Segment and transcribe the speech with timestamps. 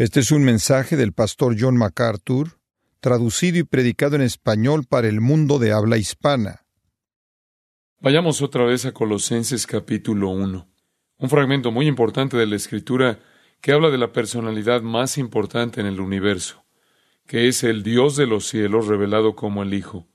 [0.00, 2.58] Este es un mensaje del pastor John MacArthur,
[3.00, 6.64] traducido y predicado en español para el mundo de habla hispana.
[8.00, 10.66] Vayamos otra vez a Colosenses capítulo 1,
[11.18, 13.20] un fragmento muy importante de la Escritura
[13.60, 16.64] que habla de la personalidad más importante en el universo,
[17.26, 20.08] que es el Dios de los cielos revelado como el Hijo.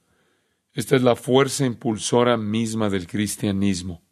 [0.73, 4.04] Esta es la fuerza impulsora misma del cristianismo,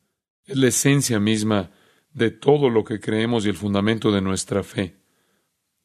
[0.46, 1.72] es la esencia misma
[2.12, 5.03] de todo lo que creemos y el fundamento de nuestra fe.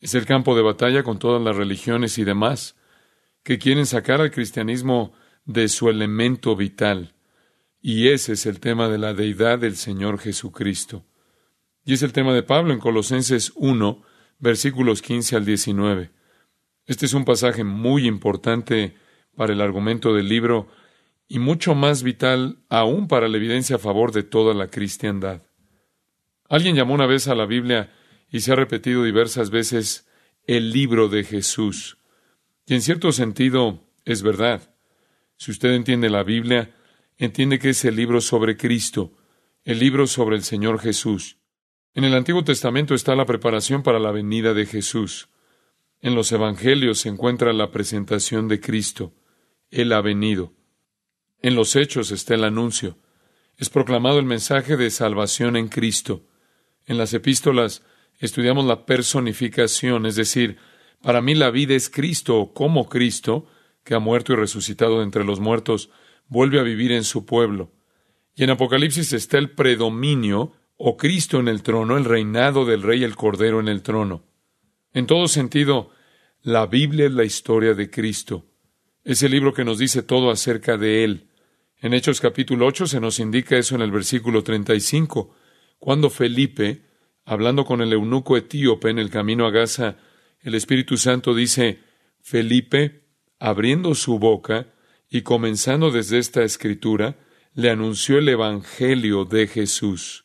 [0.00, 2.76] Es el campo de batalla con todas las religiones y demás
[3.42, 5.12] que quieren sacar al cristianismo
[5.44, 7.14] de su elemento vital.
[7.80, 11.04] Y ese es el tema de la deidad del Señor Jesucristo.
[11.84, 14.02] Y es el tema de Pablo en Colosenses 1,
[14.38, 16.10] versículos 15 al 19.
[16.86, 18.96] Este es un pasaje muy importante
[19.36, 20.68] para el argumento del libro
[21.28, 25.42] y mucho más vital aún para la evidencia a favor de toda la cristiandad.
[26.48, 27.92] Alguien llamó una vez a la Biblia
[28.30, 30.06] y se ha repetido diversas veces
[30.46, 31.98] el libro de Jesús.
[32.66, 34.74] Y en cierto sentido es verdad.
[35.36, 36.74] Si usted entiende la Biblia,
[37.16, 39.12] entiende que es el libro sobre Cristo,
[39.64, 41.38] el libro sobre el Señor Jesús.
[41.94, 45.28] En el Antiguo Testamento está la preparación para la venida de Jesús.
[46.00, 49.14] En los Evangelios se encuentra la presentación de Cristo.
[49.70, 50.52] Él ha venido.
[51.40, 52.98] En los Hechos está el anuncio.
[53.56, 56.24] Es proclamado el mensaje de salvación en Cristo.
[56.86, 57.82] En las epístolas
[58.18, 60.58] estudiamos la personificación, es decir,
[61.02, 63.46] para mí la vida es Cristo como Cristo,
[63.84, 65.90] que ha muerto y resucitado de entre los muertos,
[66.26, 67.72] vuelve a vivir en su pueblo.
[68.34, 73.02] Y en Apocalipsis está el predominio, o Cristo en el trono, el reinado del Rey
[73.02, 74.24] el Cordero en el trono.
[74.92, 75.90] En todo sentido,
[76.42, 78.46] la Biblia es la historia de Cristo.
[79.04, 81.28] Es el libro que nos dice todo acerca de Él.
[81.80, 85.34] En Hechos capítulo 8 se nos indica eso en el versículo 35,
[85.78, 86.82] cuando Felipe,
[87.28, 89.98] hablando con el eunuco etíope en el camino a Gaza,
[90.40, 91.80] el Espíritu Santo dice,
[92.22, 93.04] Felipe,
[93.38, 94.72] abriendo su boca
[95.10, 97.18] y comenzando desde esta escritura,
[97.52, 100.24] le anunció el Evangelio de Jesús.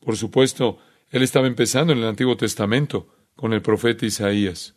[0.00, 0.78] Por supuesto,
[1.10, 3.06] él estaba empezando en el Antiguo Testamento
[3.36, 4.74] con el profeta Isaías.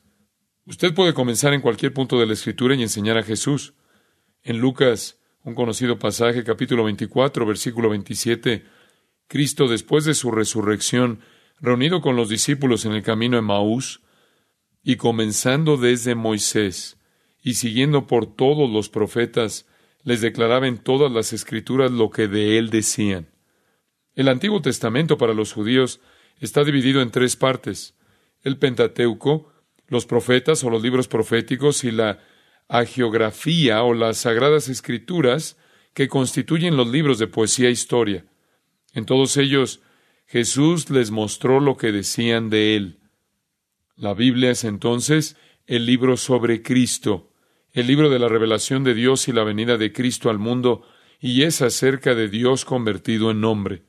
[0.68, 3.74] Usted puede comenzar en cualquier punto de la escritura y enseñar a Jesús.
[4.44, 8.66] En Lucas, un conocido pasaje, capítulo 24, versículo 27,
[9.28, 11.22] Cristo, después de su resurrección,
[11.60, 14.02] reunido con los discípulos en el camino de Maús,
[14.84, 16.98] y comenzando desde Moisés
[17.42, 19.66] y siguiendo por todos los profetas,
[20.04, 23.28] les declaraba en todas las escrituras lo que de él decían.
[24.14, 26.00] El Antiguo Testamento para los judíos
[26.40, 27.96] está dividido en tres partes.
[28.44, 29.52] El Pentateuco,
[29.88, 32.20] los profetas o los libros proféticos y la
[32.68, 35.58] agiografía o las sagradas escrituras
[35.94, 38.26] que constituyen los libros de poesía e historia.
[38.94, 39.82] En todos ellos
[40.26, 43.00] Jesús les mostró lo que decían de él.
[43.96, 45.38] La Biblia es entonces
[45.68, 47.32] el libro sobre Cristo,
[47.72, 50.84] el libro de la revelación de Dios y la venida de Cristo al mundo,
[51.20, 53.84] y es acerca de Dios convertido en hombre.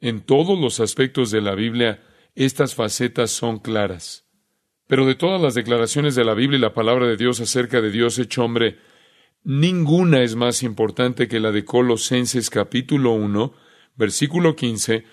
[0.00, 2.02] En todos los aspectos de la Biblia,
[2.34, 4.26] estas facetas son claras.
[4.86, 7.90] Pero de todas las declaraciones de la Biblia y la palabra de Dios acerca de
[7.90, 8.78] Dios hecho hombre,
[9.42, 13.54] ninguna es más importante que la de Colosenses capítulo 1,
[13.96, 15.04] versículo 15,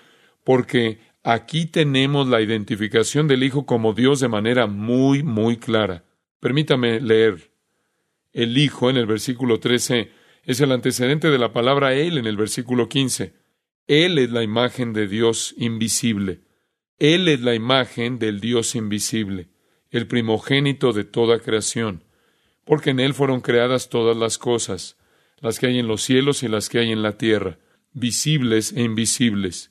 [0.44, 6.04] porque Aquí tenemos la identificación del Hijo como Dios de manera muy, muy clara.
[6.38, 7.50] Permítame leer.
[8.34, 10.10] El Hijo en el versículo 13
[10.42, 13.32] es el antecedente de la palabra Él en el versículo 15.
[13.86, 16.42] Él es la imagen de Dios invisible.
[16.98, 19.48] Él es la imagen del Dios invisible,
[19.90, 22.04] el primogénito de toda creación,
[22.66, 24.98] porque en Él fueron creadas todas las cosas,
[25.40, 27.58] las que hay en los cielos y las que hay en la tierra,
[27.94, 29.70] visibles e invisibles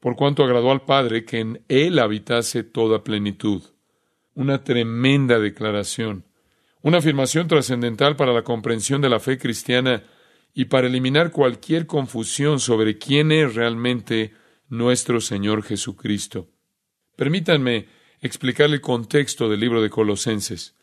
[0.00, 3.62] por cuanto agradó al Padre que en Él habitase toda plenitud.
[4.34, 6.24] Una tremenda declaración,
[6.82, 10.04] una afirmación trascendental para la comprensión de la fe cristiana
[10.54, 14.32] y para eliminar cualquier confusión sobre quién es realmente
[14.68, 16.48] nuestro Señor Jesucristo.
[17.16, 17.88] Permítanme
[18.20, 20.76] explicar el contexto del libro de Colosenses.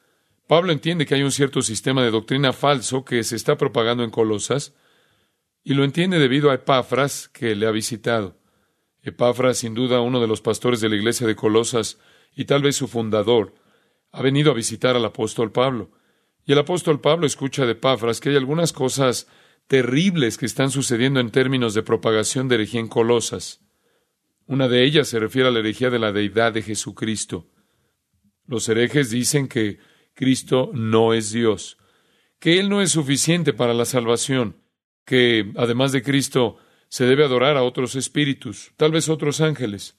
[0.48, 4.12] Pablo entiende que hay un cierto sistema de doctrina falso que se está propagando en
[4.12, 4.76] Colosas,
[5.64, 8.38] y lo entiende debido a Epafras que le ha visitado.
[9.06, 12.00] Epafras, sin duda uno de los pastores de la iglesia de Colosas
[12.36, 13.54] y tal vez su fundador,
[14.12, 15.92] ha venido a visitar al apóstol Pablo.
[16.44, 19.28] Y el apóstol Pablo escucha de Pafras que hay algunas cosas
[19.68, 23.62] terribles que están sucediendo en términos de propagación de herejía en Colosas.
[24.48, 27.48] Una de ellas se refiere a la herejía de la deidad de Jesucristo.
[28.48, 29.78] Los herejes dicen que
[30.16, 31.78] Cristo no es Dios,
[32.40, 34.58] que Él no es suficiente para la salvación,
[35.04, 36.58] que además de Cristo
[36.90, 39.98] se debe adorar a otros espíritus, tal vez otros ángeles.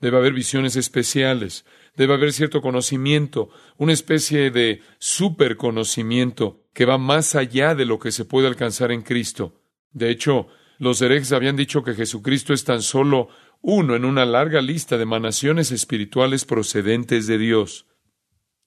[0.00, 1.66] Debe haber visiones especiales,
[1.96, 8.12] debe haber cierto conocimiento, una especie de superconocimiento que va más allá de lo que
[8.12, 9.60] se puede alcanzar en Cristo.
[9.92, 10.48] De hecho,
[10.78, 13.28] los herejes habían dicho que Jesucristo es tan solo
[13.60, 17.86] uno en una larga lista de emanaciones espirituales procedentes de Dios.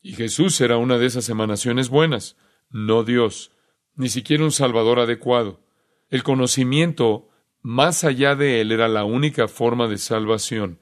[0.02, 2.38] Y Jesús era una de esas emanaciones buenas,
[2.70, 3.52] no Dios,
[3.96, 5.66] ni siquiera un Salvador adecuado.
[6.10, 7.30] El conocimiento
[7.64, 10.80] más allá de él era la única forma de salvación.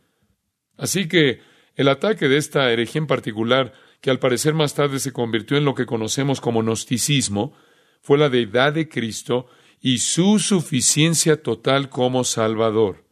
[0.77, 1.39] Así que
[1.75, 5.63] el ataque de esta herejía en particular, que al parecer más tarde se convirtió en
[5.63, 7.53] lo que conocemos como gnosticismo,
[8.01, 9.47] fue la deidad de Cristo
[9.79, 13.05] y su suficiencia total como Salvador.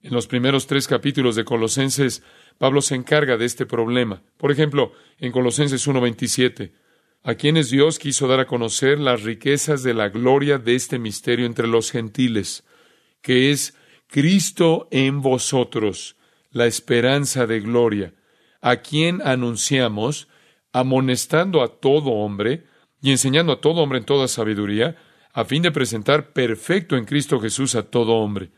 [0.00, 2.22] En los primeros tres capítulos de Colosenses,
[2.58, 4.22] Pablo se encarga de este problema.
[4.38, 6.72] Por ejemplo, en Colosenses 1.27,
[7.22, 11.46] a quienes Dios quiso dar a conocer las riquezas de la gloria de este misterio
[11.46, 12.64] entre los gentiles,
[13.24, 13.74] que es
[14.06, 16.16] Cristo en vosotros,
[16.50, 18.12] la esperanza de gloria,
[18.60, 20.28] a quien anunciamos,
[20.72, 22.66] amonestando a todo hombre
[23.00, 24.96] y enseñando a todo hombre en toda sabiduría,
[25.32, 28.50] a fin de presentar perfecto en Cristo Jesús a todo hombre.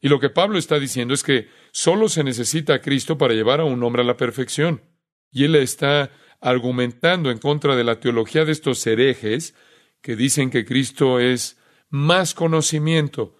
[0.00, 3.60] Y lo que Pablo está diciendo es que solo se necesita a Cristo para llevar
[3.60, 4.82] a un hombre a la perfección.
[5.30, 6.10] Y él está
[6.40, 9.54] argumentando en contra de la teología de estos herejes
[10.02, 11.56] que dicen que Cristo es
[11.88, 13.37] más conocimiento,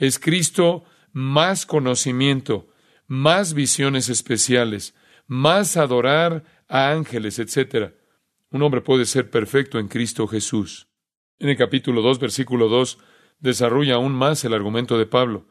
[0.00, 0.82] es Cristo
[1.12, 2.68] más conocimiento,
[3.06, 4.94] más visiones especiales,
[5.28, 7.92] más adorar a ángeles, etc.
[8.50, 10.88] Un hombre puede ser perfecto en Cristo Jesús.
[11.38, 12.98] En el capítulo 2, versículo 2,
[13.38, 15.46] desarrolla aún más el argumento de Pablo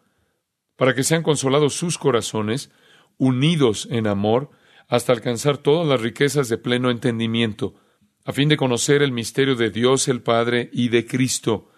[0.80, 2.72] para que sean consolados sus corazones,
[3.18, 4.50] unidos en amor,
[4.88, 7.75] hasta alcanzar todas las riquezas de pleno entendimiento,
[8.24, 11.69] a fin de conocer el misterio de Dios el Padre y de Cristo,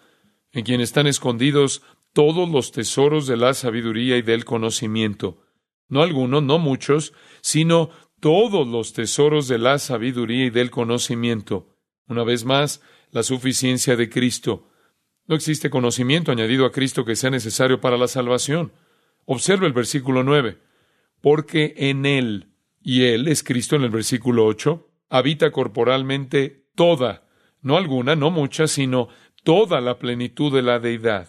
[0.52, 5.42] en quien están escondidos todos los tesoros de la sabiduría y del conocimiento.
[5.88, 11.76] No algunos, no muchos, sino todos los tesoros de la sabiduría y del conocimiento.
[12.06, 14.68] Una vez más, la suficiencia de Cristo.
[15.26, 18.72] No existe conocimiento añadido a Cristo que sea necesario para la salvación.
[19.24, 20.58] Observa el versículo 9.
[21.20, 27.28] Porque en Él, y Él es Cristo en el versículo 8, habita corporalmente toda,
[27.60, 29.08] no alguna, no mucha, sino
[29.44, 31.28] toda la plenitud de la deidad.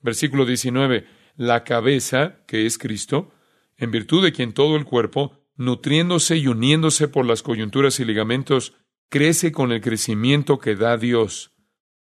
[0.00, 1.06] Versículo 19.
[1.36, 3.32] La cabeza, que es Cristo,
[3.76, 8.74] en virtud de quien todo el cuerpo, nutriéndose y uniéndose por las coyunturas y ligamentos,
[9.08, 11.52] crece con el crecimiento que da Dios.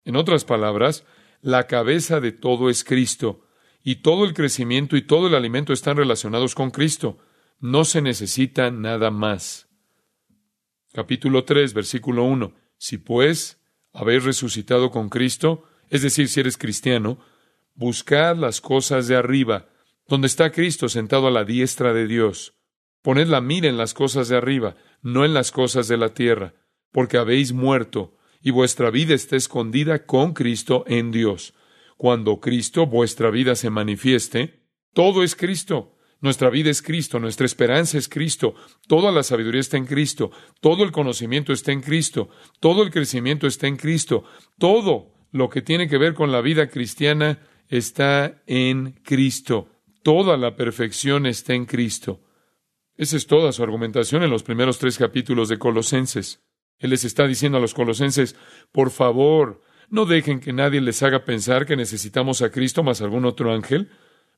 [0.04, 1.06] En otras palabras,
[1.42, 3.46] la cabeza de todo es Cristo,
[3.84, 7.18] y todo el crecimiento y todo el alimento están relacionados con Cristo.
[7.60, 9.70] No se necesita nada más.
[10.92, 12.54] Capítulo 3, versículo 1.
[12.78, 13.62] Si pues
[13.94, 17.20] habéis resucitado con Cristo, es decir, si eres cristiano,
[17.80, 19.70] buscad las cosas de arriba,
[20.06, 22.54] donde está Cristo sentado a la diestra de Dios.
[23.02, 26.56] Poned la mira en las cosas de arriba, no en las cosas de la tierra,
[26.92, 31.54] porque habéis muerto, y vuestra vida está escondida con Cristo en Dios.
[31.96, 35.96] Cuando Cristo, vuestra vida, se manifieste, todo es Cristo.
[36.20, 38.56] Nuestra vida es Cristo, nuestra esperanza es Cristo,
[38.90, 42.28] toda la sabiduría está en Cristo, todo el conocimiento está en Cristo,
[42.60, 44.26] todo el crecimiento está en Cristo,
[44.58, 49.70] todo lo que tiene que ver con la vida cristiana está en Cristo,
[50.04, 52.22] toda la perfección está en Cristo.
[52.98, 56.42] Esa es toda su argumentación en los primeros tres capítulos de Colosenses.
[56.80, 58.36] Él les está diciendo a los colosenses,
[58.72, 63.26] por favor, no dejen que nadie les haga pensar que necesitamos a Cristo más algún
[63.26, 63.90] otro ángel,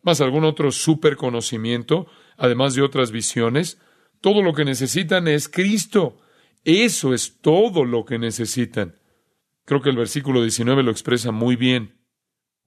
[0.01, 2.07] más algún otro superconocimiento,
[2.37, 3.79] además de otras visiones.
[4.21, 6.17] Todo lo que necesitan es Cristo.
[6.63, 8.95] Eso es todo lo que necesitan.
[9.65, 12.00] Creo que el versículo 19 lo expresa muy bien.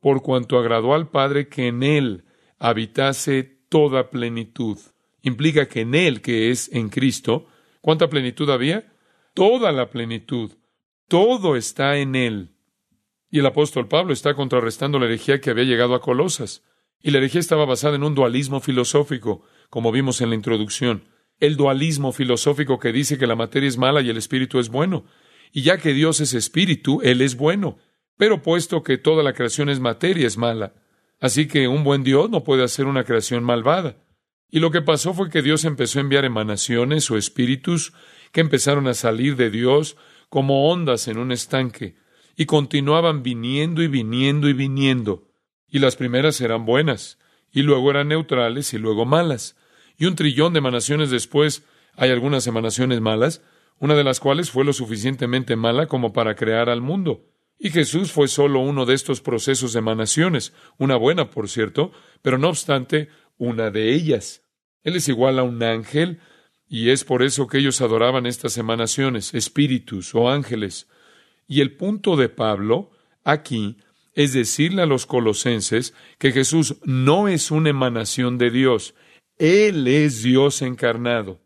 [0.04, 2.24] Por cuanto agradó al Padre que en Él
[2.58, 4.76] habitase toda plenitud.
[5.22, 7.46] Implica que en Él, que es en Cristo,
[7.80, 8.92] ¿cuánta plenitud había?
[9.32, 10.58] Toda la plenitud.
[11.08, 12.50] Todo está en Él.
[13.30, 16.62] Y el apóstol Pablo está contrarrestando la herejía que había llegado a Colosas.
[17.00, 21.04] Y la herejía estaba basada en un dualismo filosófico, como vimos en la introducción.
[21.40, 25.06] El dualismo filosófico que dice que la materia es mala y el espíritu es bueno.
[25.50, 27.78] Y ya que Dios es espíritu, Él es bueno.
[28.16, 30.72] Pero puesto que toda la creación es materia, es mala.
[31.20, 33.96] Así que un buen Dios no puede hacer una creación malvada.
[34.50, 37.92] Y lo que pasó fue que Dios empezó a enviar emanaciones o espíritus
[38.30, 39.96] que empezaron a salir de Dios
[40.28, 41.96] como ondas en un estanque,
[42.36, 45.28] y continuaban viniendo y viniendo y viniendo.
[45.68, 47.18] Y las primeras eran buenas,
[47.52, 49.56] y luego eran neutrales y luego malas.
[49.96, 51.64] Y un trillón de emanaciones después
[51.96, 53.42] hay algunas emanaciones malas,
[53.78, 57.24] una de las cuales fue lo suficientemente mala como para crear al mundo.
[57.58, 61.92] Y Jesús fue solo uno de estos procesos de emanaciones, una buena, por cierto,
[62.22, 63.08] pero no obstante,
[63.38, 64.42] una de ellas.
[64.82, 66.20] Él es igual a un ángel,
[66.68, 70.88] y es por eso que ellos adoraban estas emanaciones, espíritus o ángeles.
[71.46, 72.90] Y el punto de Pablo
[73.22, 73.78] aquí
[74.14, 78.94] es decirle a los colosenses que Jesús no es una emanación de Dios,
[79.38, 81.40] Él es Dios encarnado.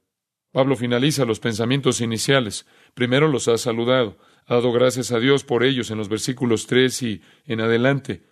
[0.52, 2.66] Pablo finaliza los pensamientos iniciales.
[2.94, 4.18] Primero los ha saludado,
[4.55, 8.23] dado gracias a Dios por ellos en los versículos tres y en adelante.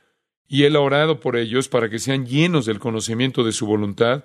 [0.49, 4.25] Y él ha orado por ellos para que sean llenos del conocimiento de su voluntad,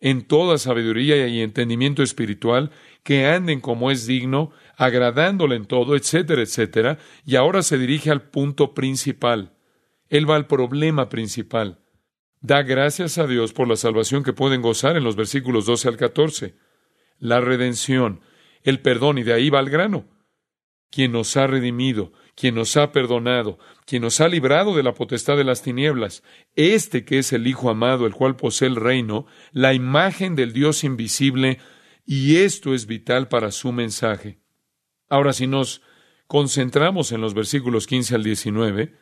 [0.00, 2.70] en toda sabiduría y entendimiento espiritual,
[3.02, 8.22] que anden como es digno, agradándole en todo, etcétera, etcétera, y ahora se dirige al
[8.22, 9.54] punto principal.
[10.08, 11.80] Él va al problema principal.
[12.40, 15.96] Da gracias a Dios por la salvación que pueden gozar en los versículos 12 al
[15.96, 16.54] 14.
[17.18, 18.20] La redención,
[18.62, 20.06] el perdón, y de ahí va el grano.
[20.90, 25.36] Quien nos ha redimido, quien nos ha perdonado, quien nos ha librado de la potestad
[25.36, 26.22] de las tinieblas,
[26.54, 30.84] este que es el Hijo amado, el cual posee el reino, la imagen del Dios
[30.84, 31.58] invisible,
[32.04, 34.38] y esto es vital para su mensaje.
[35.08, 35.82] Ahora, si nos
[36.26, 38.94] concentramos en los versículos 15 al 19,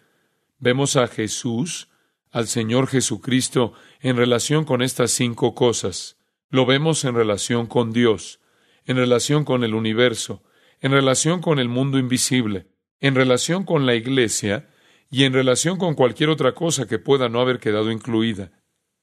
[0.59, 1.88] vemos a Jesús,
[2.31, 6.19] al Señor Jesucristo, en relación con estas cinco cosas.
[6.50, 8.41] Lo vemos en relación con Dios,
[8.87, 10.43] en relación con el universo,
[10.85, 12.67] en relación con el mundo invisible,
[13.00, 14.69] en relación con la Iglesia
[15.11, 18.53] y en relación con cualquier otra cosa que pueda no haber quedado incluida.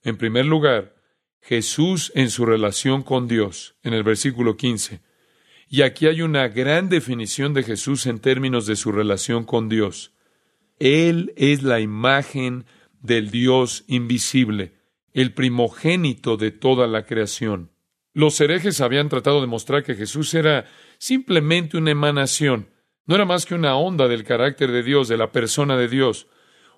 [0.04, 0.94] En primer lugar,
[1.42, 5.02] Jesús en su relación con Dios, en el versículo 15.
[5.70, 10.14] Y aquí hay una gran definición de Jesús en términos de su relación con Dios.
[10.78, 12.66] Él es la imagen
[13.02, 14.74] del Dios invisible,
[15.14, 17.72] el primogénito de toda la creación.
[18.14, 20.68] Los herejes habían tratado de mostrar que Jesús era
[21.02, 22.70] simplemente una emanación,
[23.08, 26.28] no era más que una onda del carácter de Dios, de la persona de Dios,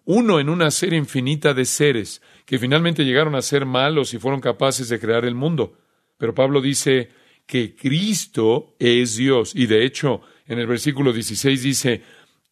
[0.06, 4.40] uno en una serie infinita de seres que finalmente llegaron a ser malos y fueron
[4.40, 5.78] capaces de crear el mundo.
[6.18, 7.10] Pero Pablo dice
[7.46, 12.02] que Cristo es Dios y de hecho en el versículo 16 dice,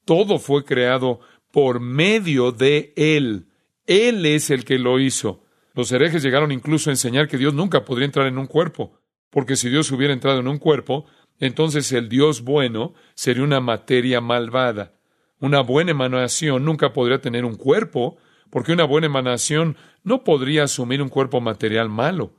[0.03, 3.47] todo fue creado por medio de Él.
[3.85, 5.45] Él es el que lo hizo.
[5.73, 8.99] Los herejes llegaron incluso a enseñar que Dios nunca podría entrar en un cuerpo,
[9.29, 11.05] porque si Dios hubiera entrado en un cuerpo,
[11.41, 14.93] entonces el Dios bueno sería una materia malvada.
[15.39, 18.17] Una buena emanación nunca podría tener un cuerpo,
[18.51, 22.35] porque una buena emanación no podría asumir un cuerpo material malo.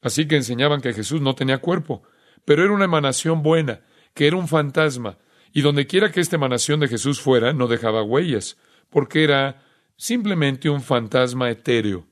[0.00, 2.04] Así que enseñaban que Jesús no tenía cuerpo,
[2.46, 3.82] pero era una emanación buena,
[4.14, 5.18] que era un fantasma,
[5.52, 8.56] y donde quiera que esta emanación de Jesús fuera, no dejaba huellas,
[8.88, 9.62] porque era
[9.96, 12.06] simplemente un fantasma etéreo.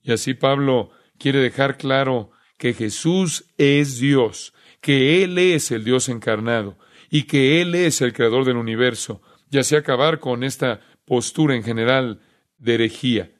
[0.00, 6.08] Y así Pablo quiere dejar claro que Jesús es Dios, que Él es el Dios
[6.08, 6.78] encarnado
[7.10, 9.20] y que Él es el creador del universo,
[9.50, 12.20] y así acabar con esta postura en general
[12.58, 13.32] de herejía.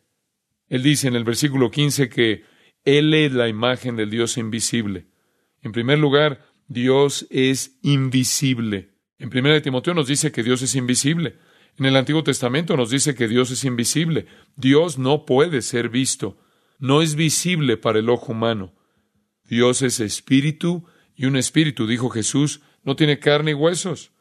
[0.69, 2.45] Él dice en el versículo 15 que
[2.85, 5.07] Él es la imagen del Dios invisible.
[5.63, 8.91] En primer lugar, Dios es invisible.
[9.19, 11.37] En primera de Timoteo nos dice que Dios es invisible.
[11.79, 14.27] En el Antiguo Testamento nos dice que Dios es invisible.
[14.57, 16.39] Dios no puede ser visto
[16.81, 18.75] no es visible para el ojo humano.
[19.45, 20.87] Dios es espíritu
[21.21, 24.13] y un espíritu, dijo Jesús, no tiene carne y huesos.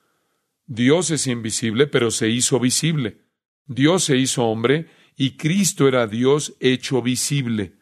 [0.66, 3.22] Dios es invisible, pero se hizo visible.
[3.68, 7.78] Dios se hizo hombre y Cristo era Dios hecho visible.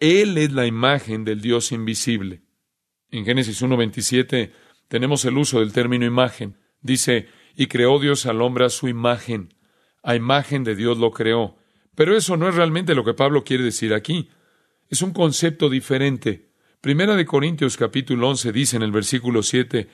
[0.00, 2.44] Él es la imagen del Dios invisible.
[3.10, 4.52] En Génesis 1.27
[4.88, 6.56] tenemos el uso del término imagen.
[6.80, 9.52] Dice, y creó Dios al hombre a su imagen.
[10.02, 11.58] A imagen de Dios lo creó.
[11.94, 14.30] Pero eso no es realmente lo que Pablo quiere decir aquí.
[14.88, 16.51] Es un concepto diferente.
[16.82, 19.88] Primera de Corintios capítulo 11 dice en el versículo 7,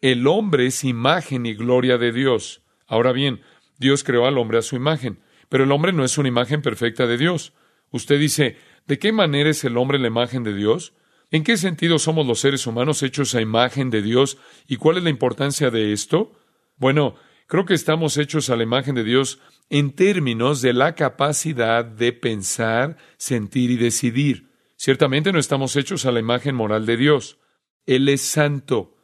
[0.00, 2.62] el hombre es imagen y gloria de Dios.
[2.86, 3.42] Ahora bien,
[3.76, 5.20] Dios creó al hombre a su imagen,
[5.50, 7.52] pero el hombre no es una imagen perfecta de Dios.
[7.90, 10.94] Usted dice, ¿de qué manera es el hombre la imagen de Dios?
[11.30, 14.38] ¿En qué sentido somos los seres humanos hechos a imagen de Dios?
[14.66, 16.32] ¿Y cuál es la importancia de esto?
[16.78, 17.14] Bueno,
[17.46, 22.14] creo que estamos hechos a la imagen de Dios en términos de la capacidad de
[22.14, 24.51] pensar, sentir y decidir.
[24.82, 27.38] Ciertamente no estamos hechos a la imagen moral de Dios.
[27.86, 28.96] Él es santo.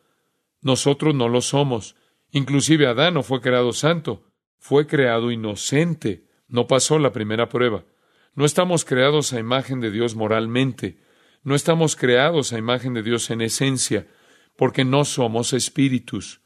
[0.60, 1.94] Nosotros no lo somos.
[2.32, 4.24] Inclusive Adán no fue creado santo,
[4.58, 6.26] fue creado inocente.
[6.48, 7.84] No pasó la primera prueba.
[8.34, 10.98] No estamos creados a imagen de Dios moralmente.
[11.44, 14.08] No estamos creados a imagen de Dios en esencia,
[14.56, 16.40] porque no somos espíritus.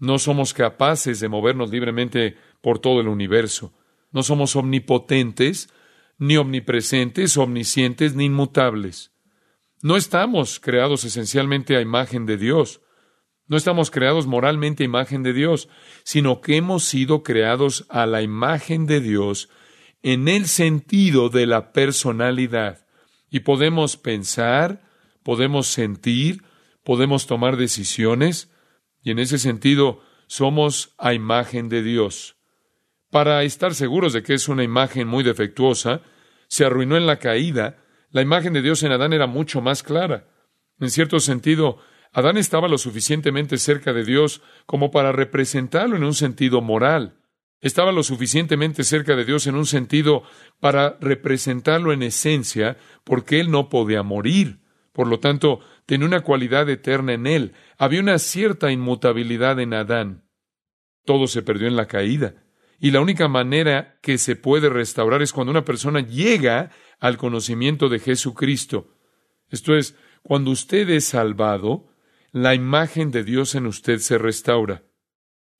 [0.00, 3.72] No somos capaces de movernos libremente por todo el universo.
[4.10, 5.68] No somos omnipotentes,
[6.22, 9.10] ni omnipresentes, omniscientes, ni inmutables.
[9.82, 12.80] No estamos creados esencialmente a imagen de Dios.
[13.48, 15.68] No estamos creados moralmente a imagen de Dios,
[16.04, 19.48] sino que hemos sido creados a la imagen de Dios
[20.04, 22.86] en el sentido de la personalidad.
[23.28, 24.80] Y podemos pensar,
[25.24, 26.44] podemos sentir,
[26.84, 28.48] podemos tomar decisiones,
[29.02, 32.36] y en ese sentido somos a imagen de Dios.
[33.10, 36.02] Para estar seguros de que es una imagen muy defectuosa,
[36.52, 37.78] se arruinó en la caída,
[38.10, 40.28] la imagen de Dios en Adán era mucho más clara.
[40.78, 41.78] En cierto sentido,
[42.12, 47.16] Adán estaba lo suficientemente cerca de Dios como para representarlo en un sentido moral.
[47.62, 50.24] Estaba lo suficientemente cerca de Dios en un sentido
[50.60, 54.58] para representarlo en esencia, porque él no podía morir.
[54.92, 57.54] Por lo tanto, tenía una cualidad eterna en él.
[57.78, 60.28] Había una cierta inmutabilidad en Adán.
[61.06, 62.41] Todo se perdió en la caída.
[62.82, 67.88] Y la única manera que se puede restaurar es cuando una persona llega al conocimiento
[67.88, 68.96] de Jesucristo.
[69.50, 71.94] Esto es, cuando usted es salvado,
[72.32, 74.82] la imagen de Dios en usted se restaura.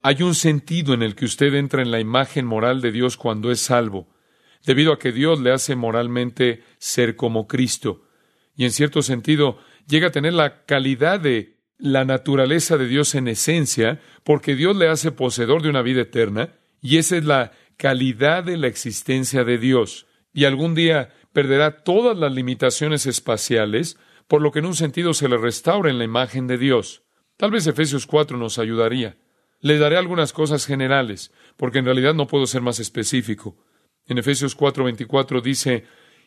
[0.02, 3.52] Hay un sentido en el que usted entra en la imagen moral de Dios cuando
[3.52, 4.12] es salvo,
[4.66, 8.02] debido a que Dios le hace moralmente ser como Cristo.
[8.56, 13.28] Y en cierto sentido, llega a tener la calidad de la naturaleza de Dios en
[13.28, 18.44] esencia, porque Dios le hace poseedor de una vida eterna, y esa es la calidad
[18.44, 20.06] de la existencia de Dios.
[20.34, 23.96] Y algún día perderá todas las limitaciones espaciales,
[24.26, 27.04] por lo que en un sentido se le restaura en la imagen de Dios.
[27.36, 29.16] Tal vez Efesios 4 nos ayudaría.
[29.60, 33.56] Le daré algunas cosas generales, porque en realidad no puedo ser más específico.
[34.06, 35.84] En Efesios 4:24 dice,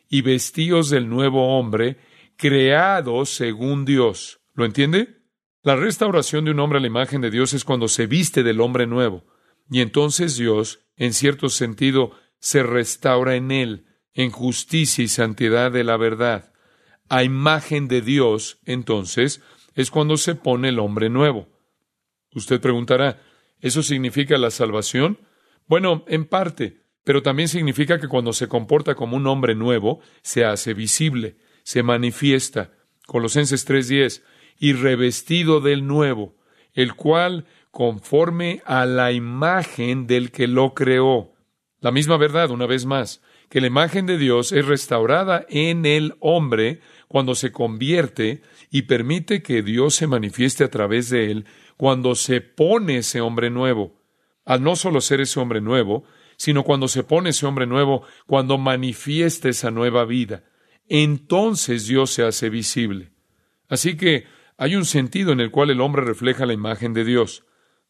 [0.09, 1.97] y vestíos del nuevo hombre,
[2.37, 4.39] creado según Dios.
[4.53, 5.17] ¿Lo entiende?
[5.63, 8.61] La restauración de un hombre a la imagen de Dios es cuando se viste del
[8.61, 9.25] hombre nuevo.
[9.69, 15.83] Y entonces Dios, en cierto sentido, se restaura en él, en justicia y santidad de
[15.83, 16.53] la verdad
[17.09, 19.41] a imagen de Dios, entonces,
[19.75, 21.47] es cuando se pone el hombre nuevo.
[22.33, 23.21] Usted preguntará,
[23.59, 25.19] ¿eso significa la salvación?
[25.67, 30.45] Bueno, en parte, pero también significa que cuando se comporta como un hombre nuevo, se
[30.45, 32.71] hace visible, se manifiesta.
[33.05, 34.23] Colosenses 3:10,
[34.57, 36.35] y revestido del nuevo,
[36.73, 41.33] el cual conforme a la imagen del que lo creó.
[41.81, 46.15] La misma verdad, una vez más, que la imagen de Dios es restaurada en el
[46.21, 52.15] hombre cuando se convierte y permite que Dios se manifieste a través de él, cuando
[52.15, 53.99] se pone ese hombre nuevo.
[54.45, 56.05] Al no solo ser ese hombre nuevo,
[56.37, 60.45] sino cuando se pone ese hombre nuevo, cuando manifiesta esa nueva vida.
[60.87, 63.11] Entonces Dios se hace visible.
[63.67, 67.43] Así que hay un sentido en el cual el hombre refleja la imagen de Dios.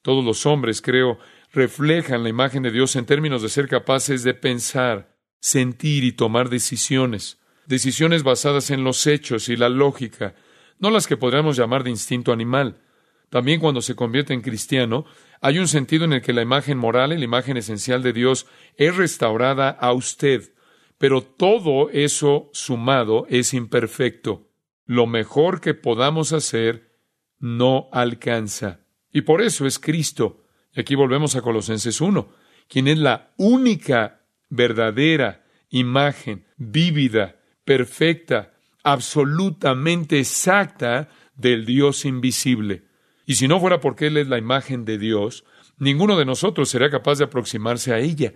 [0.06, 1.18] Todos los hombres, creo,
[1.52, 6.50] reflejan la imagen de Dios en términos de ser capaces de pensar, sentir y tomar
[6.50, 10.36] decisiones decisiones basadas en los hechos y la lógica,
[10.80, 12.82] no las que podríamos llamar de instinto animal.
[13.30, 15.06] También cuando se convierte en cristiano,
[15.42, 18.46] hay un sentido en el que la imagen moral y la imagen esencial de Dios
[18.78, 20.54] es restaurada a usted,
[20.98, 24.50] pero todo eso sumado es imperfecto.
[24.86, 27.00] Lo mejor que podamos hacer
[27.40, 28.85] no alcanza.
[29.16, 30.44] Y por eso es Cristo.
[30.74, 32.28] Y aquí volvemos a Colosenses 1,
[32.68, 38.52] quien es la única verdadera imagen vívida perfecta,
[38.84, 42.84] absolutamente exacta del Dios invisible.
[43.26, 45.46] Y si no fuera porque Él es la imagen de Dios,
[45.78, 48.34] ninguno de nosotros sería capaz de aproximarse a ella.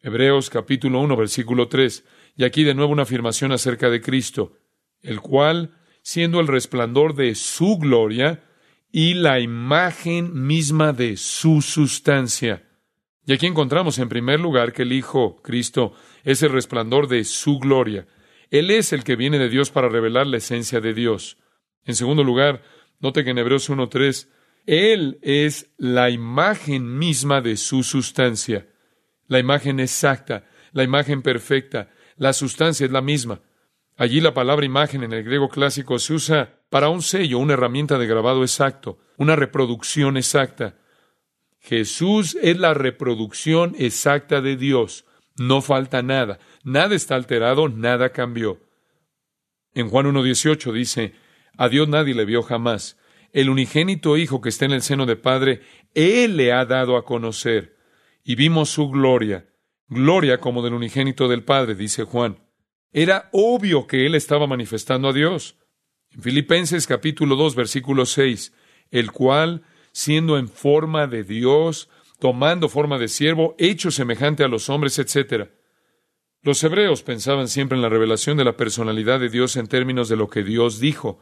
[0.00, 2.02] Hebreos capítulo 1, versículo 3.
[2.38, 4.56] Y aquí de nuevo una afirmación acerca de Cristo,
[5.02, 8.42] el cual, siendo el resplandor de su gloria
[8.92, 12.68] y la imagen misma de su sustancia.
[13.26, 17.58] Y aquí encontramos en primer lugar que el Hijo, Cristo, es el resplandor de su
[17.58, 18.06] gloria.
[18.50, 21.38] Él es el que viene de Dios para revelar la esencia de Dios.
[21.84, 22.62] En segundo lugar,
[23.00, 24.28] note que en Hebreos 1.3,
[24.66, 28.68] Él es la imagen misma de su sustancia,
[29.26, 33.40] la imagen exacta, la imagen perfecta, la sustancia es la misma.
[33.96, 37.98] Allí la palabra imagen en el griego clásico se usa para un sello, una herramienta
[37.98, 40.78] de grabado exacto, una reproducción exacta.
[41.60, 45.04] Jesús es la reproducción exacta de Dios.
[45.36, 48.58] No falta nada, nada está alterado, nada cambió.
[49.74, 51.12] En Juan 1.18 dice,
[51.58, 52.98] a Dios nadie le vio jamás.
[53.34, 55.60] El unigénito Hijo que está en el seno de Padre,
[55.92, 57.76] Él le ha dado a conocer.
[58.24, 59.46] Y vimos su gloria,
[59.88, 62.38] gloria como del unigénito del Padre, dice Juan.
[62.94, 65.58] Era obvio que Él estaba manifestando a Dios.
[66.14, 68.52] En Filipenses capítulo 2, versículo 6,
[68.90, 74.68] el cual, siendo en forma de Dios, tomando forma de siervo, hecho semejante a los
[74.68, 75.48] hombres, etc.
[76.42, 80.16] Los hebreos pensaban siempre en la revelación de la personalidad de Dios en términos de
[80.16, 81.20] lo que Dios dijo.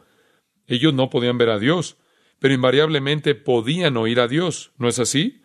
[0.67, 1.97] Ellos no podían ver a Dios,
[2.39, 4.73] pero invariablemente podían oír a Dios.
[4.77, 5.41] ¿No es así?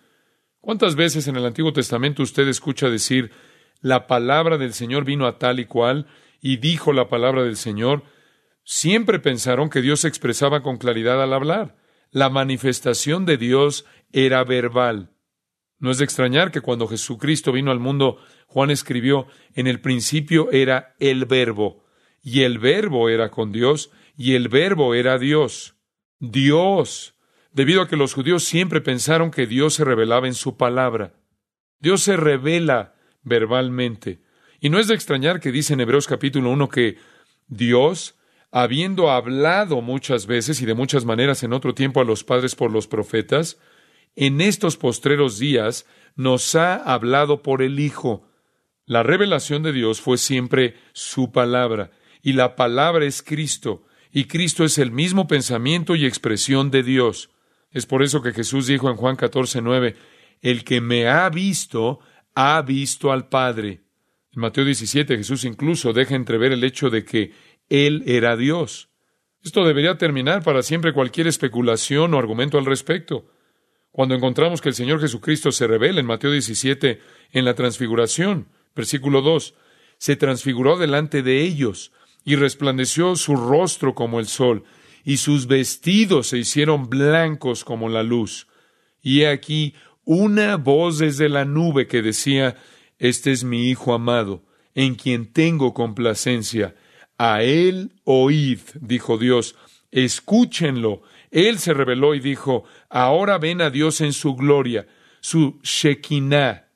[0.60, 3.30] ¿Cuántas veces en el Antiguo Testamento usted escucha decir,
[3.80, 6.08] la palabra del Señor vino a tal y cual,
[6.40, 8.02] y dijo la palabra del Señor?
[8.68, 11.76] Siempre pensaron que Dios se expresaba con claridad al hablar.
[12.10, 15.12] La manifestación de Dios era verbal.
[15.78, 20.50] No es de extrañar que cuando Jesucristo vino al mundo, Juan escribió, en el principio
[20.50, 21.84] era el verbo,
[22.20, 25.76] y el verbo era con Dios, y el verbo era Dios.
[26.18, 27.14] Dios,
[27.52, 31.14] debido a que los judíos siempre pensaron que Dios se revelaba en su palabra.
[31.78, 34.22] Dios se revela verbalmente.
[34.58, 36.96] Y no es de extrañar que dice en Hebreos capítulo 1 que
[37.46, 38.16] Dios,
[38.58, 42.70] habiendo hablado muchas veces y de muchas maneras en otro tiempo a los padres por
[42.70, 43.58] los profetas,
[44.14, 48.26] en estos postreros días nos ha hablado por el Hijo.
[48.86, 51.90] La revelación de Dios fue siempre su palabra,
[52.22, 57.28] y la palabra es Cristo, y Cristo es el mismo pensamiento y expresión de Dios.
[57.72, 59.96] Es por eso que Jesús dijo en Juan 14, 9,
[60.40, 62.00] El que me ha visto,
[62.34, 63.82] ha visto al Padre.
[64.32, 67.32] En Mateo 17 Jesús incluso deja entrever el hecho de que
[67.68, 68.88] Él era Dios.
[69.42, 73.26] Esto debería terminar para siempre cualquier especulación o argumento al respecto.
[73.92, 77.00] Cuando encontramos que el Señor Jesucristo se revela en Mateo 17
[77.32, 79.54] en la transfiguración, versículo 2,
[79.98, 81.92] se transfiguró delante de ellos
[82.24, 84.64] y resplandeció su rostro como el sol,
[85.04, 88.48] y sus vestidos se hicieron blancos como la luz.
[89.00, 89.74] Y he aquí
[90.04, 92.56] una voz desde la nube que decía,
[92.98, 96.74] Este es mi Hijo amado, en quien tengo complacencia.
[97.18, 99.56] A él oíd, dijo Dios,
[99.90, 101.02] escúchenlo.
[101.30, 104.86] Él se reveló y dijo, Ahora ven a Dios en su gloria,
[105.20, 106.68] su Shekinah.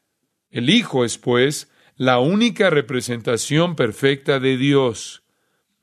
[0.50, 5.22] El Hijo es, pues, la única representación perfecta de Dios.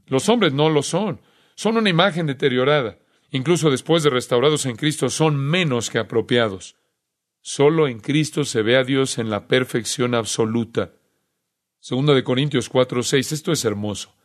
[0.08, 1.22] Los hombres no lo son,
[1.56, 2.98] son una imagen deteriorada.
[3.30, 6.76] Incluso después de restaurados en Cristo son menos que apropiados.
[7.42, 10.94] Solo en Cristo se ve a Dios en la perfección absoluta.
[11.80, 13.32] Segundo de Corintios 4, 6.
[13.32, 14.17] Esto es hermoso.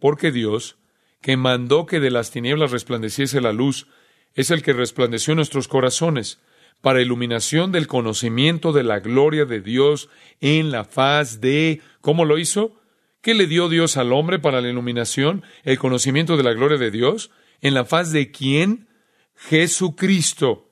[0.00, 0.78] Porque Dios,
[1.20, 3.88] que mandó que de las tinieblas resplandeciese la luz,
[4.34, 6.40] es el que resplandeció nuestros corazones
[6.80, 10.08] para iluminación del conocimiento de la gloria de Dios
[10.40, 11.80] en la faz de...
[12.00, 12.80] ¿Cómo lo hizo?
[13.20, 15.42] ¿Qué le dio Dios al hombre para la iluminación?
[15.64, 17.30] El conocimiento de la gloria de Dios.
[17.60, 18.88] ¿En la faz de quién?
[19.34, 20.70] Jesucristo.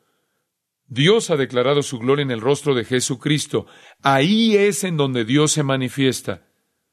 [0.87, 3.67] Dios ha declarado su gloria en el rostro de Jesucristo.
[4.03, 6.47] Ahí es en donde Dios se manifiesta.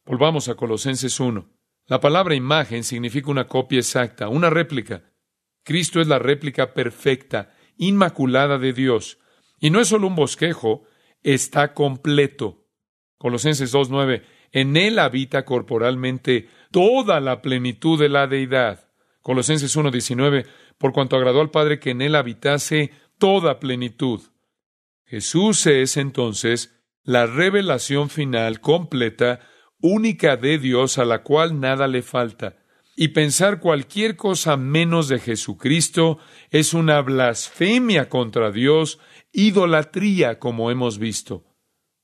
[0.06, 1.53] Volvamos a Colosenses 1.
[1.88, 5.04] La palabra imagen significa una copia exacta, una réplica.
[5.64, 9.20] Cristo es la réplica perfecta, inmaculada de Dios.
[9.60, 10.84] Y no es solo un bosquejo,
[11.24, 12.66] está completo.
[13.18, 14.24] Colosenses 2.9.
[14.52, 18.90] En él habita corporalmente toda la plenitud de la deidad.
[19.22, 20.46] Colosenses 1.19.
[20.78, 24.22] Por cuanto agradó al Padre que en él habitase toda plenitud.
[25.06, 29.40] Jesús es entonces la revelación final completa,
[29.84, 32.56] única de Dios a la cual nada le falta
[32.96, 36.20] y pensar cualquier cosa menos de Jesucristo
[36.52, 39.00] es una blasfemia contra Dios,
[39.32, 41.44] idolatría, como hemos visto.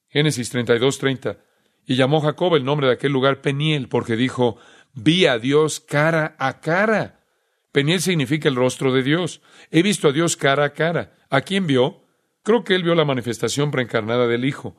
[0.08, 1.38] Génesis 32:30.
[1.86, 4.58] Y llamó Jacob el nombre de aquel lugar Peniel, porque dijo,
[4.94, 7.24] vi a Dios cara a cara.
[7.72, 9.42] Peniel significa el rostro de Dios.
[9.70, 11.13] He visto a Dios cara a cara.
[11.30, 12.04] ¿A quién vio?
[12.44, 14.76] Creo que él vio la manifestación preencarnada del Hijo.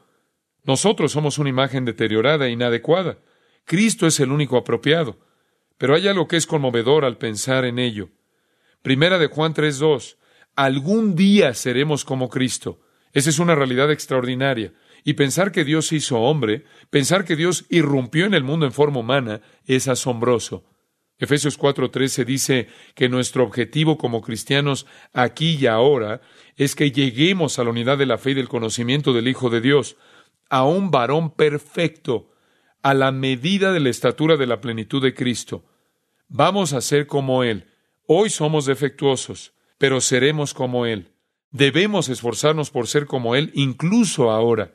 [0.65, 3.19] Nosotros somos una imagen deteriorada e inadecuada.
[3.65, 5.19] Cristo es el único apropiado.
[5.79, 8.11] Pero hay algo que es conmovedor al pensar en ello.
[8.83, 10.17] Primera de Juan 3.2.
[10.55, 12.81] Algún día seremos como Cristo.
[13.13, 14.75] Esa es una realidad extraordinaria.
[15.05, 19.01] Y pensar que Dios hizo hombre, pensar que Dios irrumpió en el mundo en forma
[19.01, 20.65] humana, es asombroso.
[21.19, 26.23] Efesios 4:13 dice que nuestro objetivo como cristianos aquí y ahora
[26.57, 29.61] es que lleguemos a la unidad de la fe y del conocimiento del Hijo de
[29.61, 29.97] Dios,
[30.51, 32.31] a un varón perfecto,
[32.83, 35.65] a la medida de la estatura de la plenitud de Cristo.
[36.29, 37.67] Vamos a ser como Él.
[38.07, 41.13] Hoy somos defectuosos, pero seremos como Él.
[41.51, 44.75] Debemos esforzarnos por ser como Él, incluso ahora.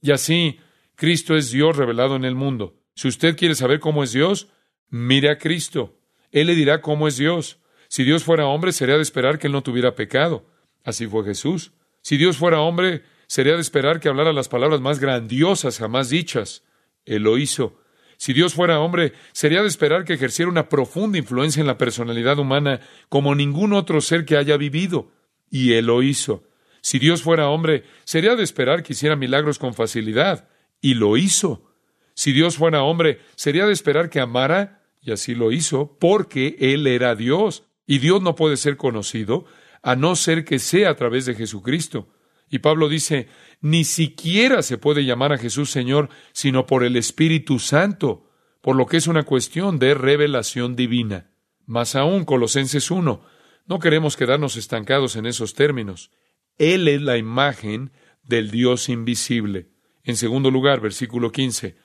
[0.00, 0.58] Y así,
[0.94, 2.76] Cristo es Dios revelado en el mundo.
[2.94, 4.48] Si usted quiere saber cómo es Dios,
[4.88, 5.98] mire a Cristo.
[6.30, 7.58] Él le dirá cómo es Dios.
[7.88, 10.46] Si Dios fuera hombre, sería de esperar que Él no tuviera pecado.
[10.84, 11.72] Así fue Jesús.
[12.00, 16.64] Si Dios fuera hombre, sería de esperar que hablara las palabras más grandiosas jamás dichas.
[17.06, 17.80] Él lo hizo.
[18.18, 22.38] Si Dios fuera hombre, sería de esperar que ejerciera una profunda influencia en la personalidad
[22.38, 25.12] humana como ningún otro ser que haya vivido.
[25.50, 26.44] y Él lo hizo.
[26.82, 30.50] Si Dios fuera hombre, sería de esperar que hiciera milagros con facilidad,
[30.82, 31.72] y lo hizo.
[32.12, 36.86] Si Dios fuera hombre, sería de esperar que amara, y así lo hizo, porque Él
[36.86, 39.46] era Dios, y Dios no puede ser conocido
[39.82, 42.08] a no ser que sea a través de Jesucristo.
[42.52, 43.28] Y Pablo dice,
[43.62, 48.28] ni siquiera se puede llamar a Jesús Señor, sino por el Espíritu Santo,
[48.60, 51.30] por lo que es una cuestión de revelación divina.
[51.64, 53.24] Más aún, Colosenses 1,
[53.64, 56.10] no queremos quedarnos estancados en esos términos.
[56.58, 57.90] Él es la imagen
[58.22, 59.70] del Dios invisible.
[60.04, 61.78] En segundo lugar, versículo 15,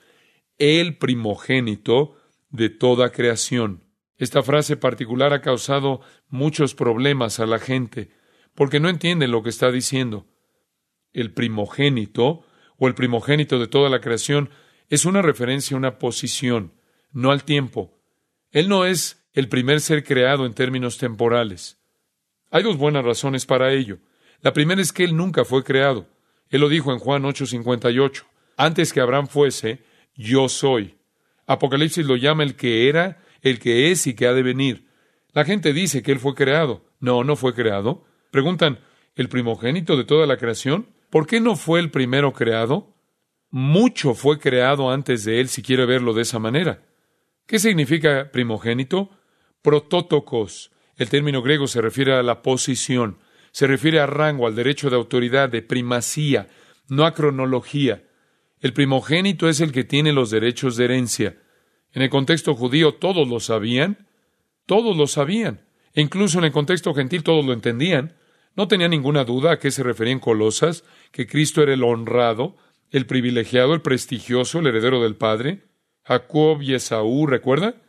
[0.58, 2.16] el primogénito
[2.50, 3.84] de toda creación.
[4.18, 8.10] Esta frase particular ha causado muchos problemas a la gente,
[8.54, 10.26] porque no entienden lo que está diciendo.
[11.12, 12.44] El primogénito,
[12.76, 14.50] o el primogénito de toda la creación,
[14.88, 16.72] es una referencia a una posición,
[17.12, 17.98] no al tiempo.
[18.50, 21.78] Él no es el primer ser creado en términos temporales.
[22.50, 23.98] Hay dos buenas razones para ello.
[24.40, 26.08] La primera es que Él nunca fue creado.
[26.48, 28.24] Él lo dijo en Juan 8:58.
[28.56, 29.82] Antes que Abraham fuese,
[30.14, 30.96] yo soy.
[31.46, 34.88] Apocalipsis lo llama el que era, el que es y que ha de venir.
[35.32, 36.84] La gente dice que Él fue creado.
[37.00, 38.04] No, no fue creado.
[38.30, 38.80] Preguntan,
[39.14, 40.88] ¿el primogénito de toda la creación?
[41.10, 42.94] ¿Por qué no fue el primero creado?
[43.50, 46.82] Mucho fue creado antes de Él, si quiere verlo de esa manera.
[47.46, 49.10] ¿Qué significa primogénito?
[49.62, 50.70] Protótocos.
[50.96, 53.18] El término griego se refiere a la posición,
[53.52, 56.48] se refiere a rango, al derecho de autoridad, de primacía,
[56.88, 58.04] no a cronología.
[58.60, 61.38] El primogénito es el que tiene los derechos de herencia.
[61.92, 64.08] En el contexto judío todos lo sabían,
[64.66, 68.14] todos lo sabían, e incluso en el contexto gentil todos lo entendían.
[68.58, 72.56] No tenía ninguna duda a qué se referían Colosas, que Cristo era el honrado,
[72.90, 75.62] el privilegiado, el prestigioso, el heredero del Padre.
[76.02, 77.80] Jacob y Esaú, ¿recuerda?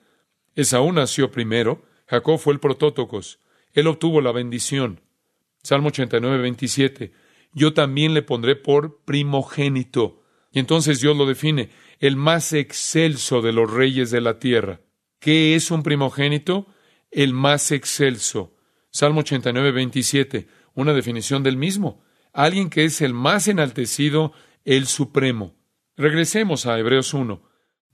[0.54, 3.40] Esaú nació primero, Jacob fue el protótocos,
[3.74, 5.02] él obtuvo la bendición.
[5.64, 7.14] Salmo 89, 27.
[7.52, 10.22] Yo también le pondré por primogénito.
[10.52, 14.82] Y entonces Dios lo define, el más excelso de los reyes de la tierra.
[15.18, 16.68] ¿Qué es un primogénito?
[17.10, 18.54] El más excelso.
[18.92, 20.59] Salmo 89, 27.
[20.80, 22.02] Una definición del mismo.
[22.32, 24.32] Alguien que es el más enaltecido,
[24.64, 25.58] el supremo.
[25.98, 27.44] Regresemos a Hebreos 1.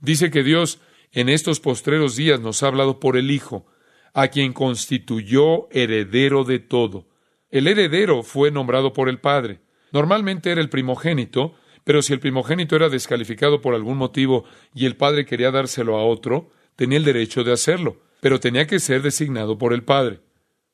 [0.02, 0.80] Dice que Dios
[1.12, 3.66] en estos postreros días nos ha hablado por el Hijo,
[4.14, 7.08] a quien constituyó heredero de todo.
[7.50, 9.62] El heredero fue nombrado por el Padre.
[9.92, 14.46] Normalmente era el primogénito, pero si el primogénito era descalificado por algún motivo
[14.76, 18.78] y el Padre quería dárselo a otro, tenía el derecho de hacerlo, pero tenía que
[18.78, 20.20] ser designado por el Padre.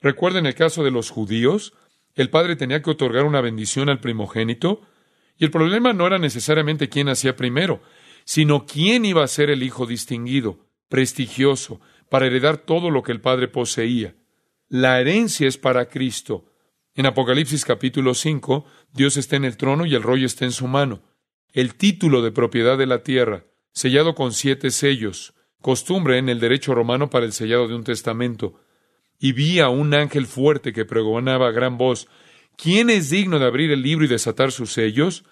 [0.01, 1.73] Recuerden el caso de los judíos,
[2.15, 4.81] el Padre tenía que otorgar una bendición al primogénito,
[5.37, 7.81] y el problema no era necesariamente quién hacía primero,
[8.25, 13.21] sino quién iba a ser el hijo distinguido, prestigioso, para heredar todo lo que el
[13.21, 14.15] Padre poseía.
[14.67, 16.45] La herencia es para Cristo.
[16.93, 20.67] En Apocalipsis capítulo 5, Dios está en el trono y el rollo está en su
[20.67, 21.01] mano.
[21.53, 26.75] El título de propiedad de la tierra, sellado con siete sellos, costumbre en el derecho
[26.75, 28.59] romano para el sellado de un testamento.
[29.23, 32.07] Y vi a un ángel fuerte que pregonaba a gran voz,
[32.57, 35.25] ¿quién es digno de abrir el libro y desatar sus sellos?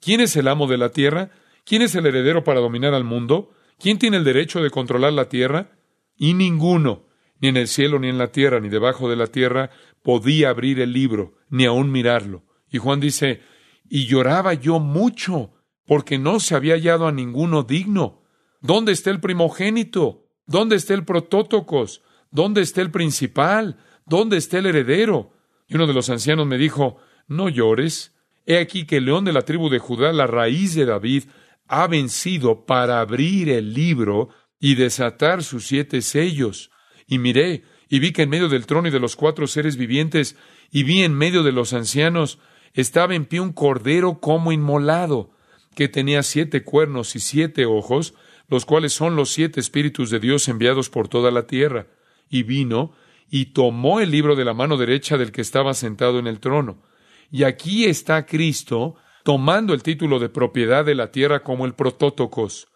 [0.00, 1.30] ¿Quién es el amo de la tierra?
[1.66, 3.52] ¿Quién es el heredero para dominar al mundo?
[3.78, 5.76] ¿Quién tiene el derecho de controlar la tierra?
[6.16, 7.04] Y ninguno,
[7.38, 9.68] ni en el cielo, ni en la tierra, ni debajo de la tierra,
[10.02, 12.42] podía abrir el libro, ni aun mirarlo.
[12.70, 13.42] Y Juan dice,
[13.86, 15.52] y lloraba yo mucho,
[15.84, 18.22] porque no se había hallado a ninguno digno.
[18.62, 20.26] ¿Dónde está el primogénito?
[20.46, 22.00] ¿Dónde está el protótocos?
[22.30, 23.76] ¿Dónde está el principal?
[24.04, 25.32] ¿Dónde está el heredero?
[25.68, 28.14] Y uno de los ancianos me dijo, no llores.
[28.46, 31.24] He aquí que el león de la tribu de Judá, la raíz de David,
[31.68, 34.28] ha vencido para abrir el libro
[34.60, 36.70] y desatar sus siete sellos.
[37.06, 40.36] Y miré, y vi que en medio del trono y de los cuatro seres vivientes,
[40.70, 42.38] y vi en medio de los ancianos,
[42.72, 45.30] estaba en pie un cordero como inmolado,
[45.74, 48.14] que tenía siete cuernos y siete ojos,
[48.48, 51.88] los cuales son los siete espíritus de Dios enviados por toda la tierra.
[52.28, 52.92] Y vino,
[53.30, 56.82] y tomó el libro de la mano derecha del que estaba sentado en el trono.
[57.30, 62.68] Y aquí está Cristo, tomando el título de propiedad de la tierra como el protótocos,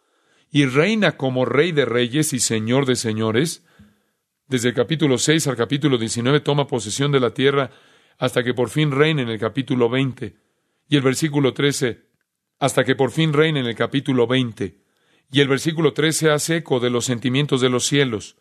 [0.51, 3.65] y reina como rey de reyes y señor de señores.
[4.49, 7.71] Desde el capítulo 6 al capítulo 19 toma posesión de la tierra
[8.19, 10.37] hasta que por fin reina en el capítulo 20.
[10.89, 12.01] Y el versículo 13,
[12.59, 14.77] hasta que por fin reina en el capítulo 20.
[15.31, 18.37] Y el versículo 13 hace eco de los sentimientos de los cielos.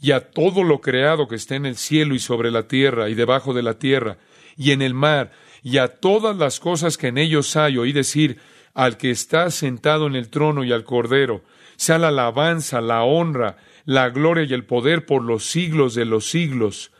[0.00, 3.14] Y a todo lo creado que está en el cielo y sobre la tierra y
[3.14, 4.16] debajo de la tierra
[4.56, 5.32] y en el mar
[5.62, 8.38] y a todas las cosas que en ellos hay, oí decir,
[8.74, 11.42] al que está sentado en el trono y al Cordero,
[11.76, 16.30] sea la alabanza, la honra, la gloria y el poder por los siglos de los
[16.30, 16.92] siglos.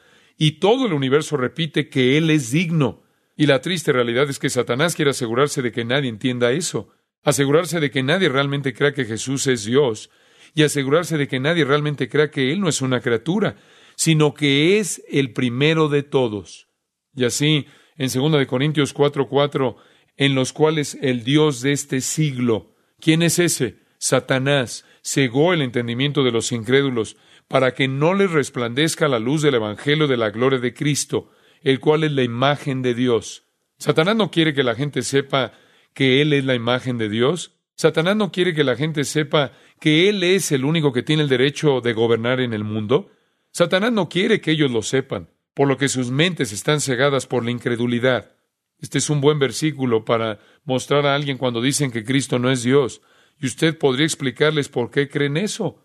[0.42, 3.02] y todo el universo repite que Él es digno.
[3.36, 6.88] Y la triste realidad es que Satanás quiere asegurarse de que nadie entienda eso,
[7.22, 10.08] asegurarse de que nadie realmente crea que Jesús es Dios,
[10.54, 13.56] y asegurarse de que nadie realmente crea que Él no es una criatura,
[13.96, 16.68] sino que es el primero de todos.
[17.14, 19.76] Y así, en 2 de Corintios 4:4,
[20.16, 23.78] en los cuales el Dios de este siglo, ¿quién es ese?
[23.98, 27.16] Satanás, cegó el entendimiento de los incrédulos,
[27.48, 31.30] para que no les resplandezca la luz del Evangelio de la gloria de Cristo,
[31.62, 33.44] el cual es la imagen de Dios.
[33.76, 35.52] Satanás no quiere que la gente sepa
[35.92, 37.59] que Él es la imagen de Dios.
[37.80, 41.30] Satanás no quiere que la gente sepa que Él es el único que tiene el
[41.30, 43.10] derecho de gobernar en el mundo.
[43.52, 47.42] Satanás no quiere que ellos lo sepan, por lo que sus mentes están cegadas por
[47.42, 48.36] la incredulidad.
[48.80, 52.62] Este es un buen versículo para mostrar a alguien cuando dicen que Cristo no es
[52.62, 53.00] Dios,
[53.40, 55.82] y usted podría explicarles por qué creen eso.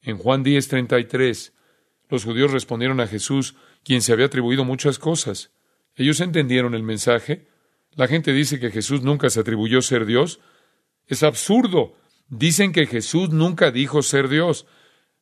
[0.00, 1.52] En Juan 10:33,
[2.08, 5.50] los judíos respondieron a Jesús, quien se había atribuido muchas cosas.
[5.96, 7.46] Ellos entendieron el mensaje.
[7.90, 10.40] La gente dice que Jesús nunca se atribuyó ser Dios.
[11.08, 11.94] Es absurdo.
[12.28, 14.66] Dicen que Jesús nunca dijo ser Dios.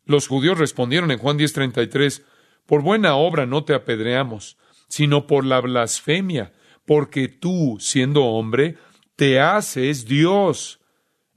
[0.05, 2.25] Los judíos respondieron en Juan 10:33,
[2.67, 6.53] por buena obra no te apedreamos, sino por la blasfemia,
[6.85, 8.77] porque tú, siendo hombre,
[9.15, 10.81] te haces Dios.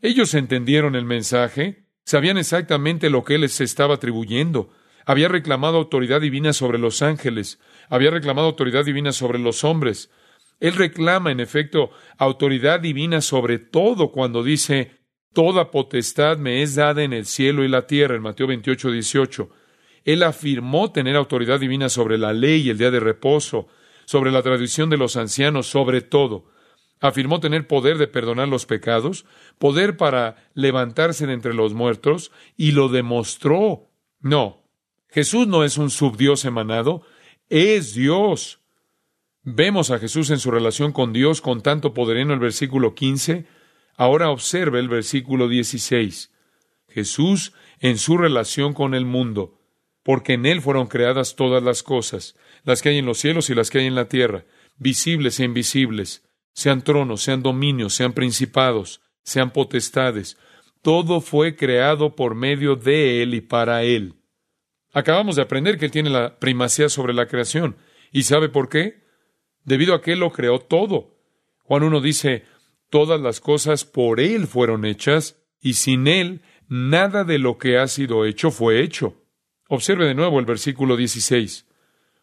[0.02, 1.86] Ellos entendieron el mensaje.
[2.04, 4.72] Sabían exactamente lo que él les estaba atribuyendo.
[5.06, 7.60] Había reclamado autoridad divina sobre los ángeles,
[7.90, 10.12] había reclamado autoridad divina sobre los hombres.
[10.60, 15.00] Él reclama, en efecto, autoridad divina sobre todo cuando dice,
[15.32, 19.50] Toda potestad me es dada en el cielo y la tierra, en Mateo 28, 18.
[20.04, 23.68] Él afirmó tener autoridad divina sobre la ley y el día de reposo,
[24.06, 26.50] sobre la tradición de los ancianos, sobre todo
[27.00, 29.26] afirmó tener poder de perdonar los pecados,
[29.58, 33.90] poder para levantarse de entre los muertos, y lo demostró.
[34.20, 34.64] No,
[35.08, 37.04] Jesús no es un subdios emanado,
[37.50, 38.59] es Dios.
[39.52, 43.48] Vemos a Jesús en su relación con Dios con tanto poder en el versículo 15.
[43.98, 46.32] Ahora observe el versículo 16.
[46.88, 49.60] Jesús en su relación con el mundo,
[50.04, 53.56] porque en Él fueron creadas todas las cosas, las que hay en los cielos y
[53.56, 54.46] las que hay en la tierra,
[54.78, 60.38] visibles e invisibles sean tronos, sean dominios, sean principados, sean potestades.
[60.84, 64.14] Todo fue creado por medio de Él y para Él.
[64.94, 67.78] Acabamos de aprender que Él tiene la primacía sobre la creación.
[68.12, 69.09] ¿Y sabe por qué?
[69.64, 71.16] Debido a que Él lo creó todo.
[71.64, 72.46] Juan 1 dice,
[72.90, 77.88] todas las cosas por Él fueron hechas, y sin Él nada de lo que ha
[77.88, 79.22] sido hecho fue hecho.
[79.68, 81.68] Observe de nuevo el versículo 16,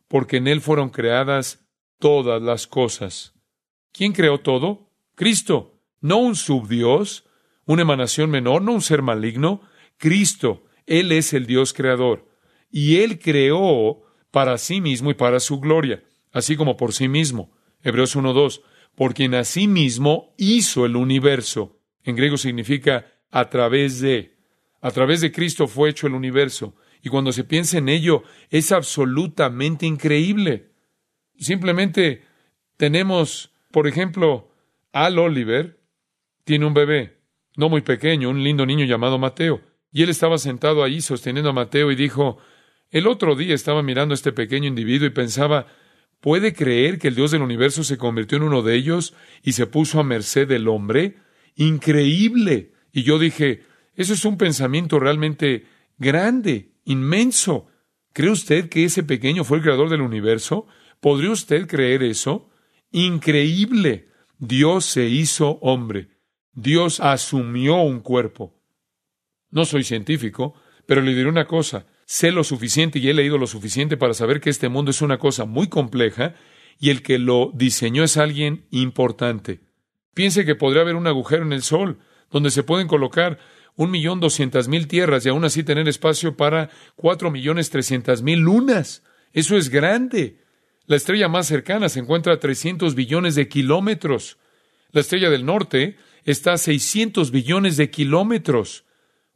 [0.08, 1.66] porque en Él fueron creadas
[1.98, 3.34] todas las cosas.
[3.92, 4.90] ¿Quién creó todo?
[5.14, 7.24] Cristo, no un subdios,
[7.64, 9.62] una emanación menor, no un ser maligno.
[9.96, 12.28] Cristo, Él es el Dios creador.
[12.70, 16.04] Y Él creó para sí mismo y para su gloria,
[16.36, 17.50] así como por sí mismo.
[17.82, 18.62] Hebreos 1.2,
[18.94, 21.80] por quien a sí mismo hizo el universo.
[22.04, 24.36] En griego significa a través de.
[24.80, 26.76] A través de Cristo fue hecho el universo.
[27.02, 30.72] Y cuando se piensa en ello, es absolutamente increíble.
[31.38, 32.22] Simplemente
[32.76, 34.48] tenemos por ejemplo,
[34.94, 35.78] Al Oliver
[36.44, 37.18] tiene un bebé,
[37.56, 39.60] no muy pequeño, un lindo niño llamado Mateo,
[39.92, 42.38] y él estaba sentado ahí sosteniendo a Mateo y dijo,
[42.90, 45.66] el otro día estaba mirando a este pequeño individuo y pensaba,
[46.26, 49.68] ¿puede creer que el Dios del universo se convirtió en uno de ellos y se
[49.68, 51.18] puso a merced del hombre?
[51.54, 52.72] Increíble.
[52.90, 53.62] Y yo dije,
[53.94, 55.66] eso es un pensamiento realmente
[55.98, 57.68] grande, inmenso.
[58.12, 60.66] ¿Cree usted que ese pequeño fue el creador del universo?
[60.98, 62.50] ¿Podría usted creer eso?
[62.90, 64.08] Increíble.
[64.36, 66.08] Dios se hizo hombre.
[66.52, 68.60] Dios asumió un cuerpo.
[69.52, 70.54] No soy científico,
[70.86, 71.86] pero le diré una cosa.
[72.06, 75.18] Sé lo suficiente y he leído lo suficiente para saber que este mundo es una
[75.18, 76.36] cosa muy compleja
[76.78, 79.60] y el que lo diseñó es alguien importante.
[80.14, 81.98] Piense que podría haber un agujero en el Sol
[82.30, 83.38] donde se pueden colocar
[83.74, 88.38] un millón doscientas mil tierras y aún así tener espacio para cuatro millones trescientas mil
[88.38, 89.02] lunas.
[89.32, 90.38] Eso es grande.
[90.86, 94.38] La estrella más cercana se encuentra a 300 billones de kilómetros.
[94.92, 98.84] La estrella del norte está a 600 billones de kilómetros.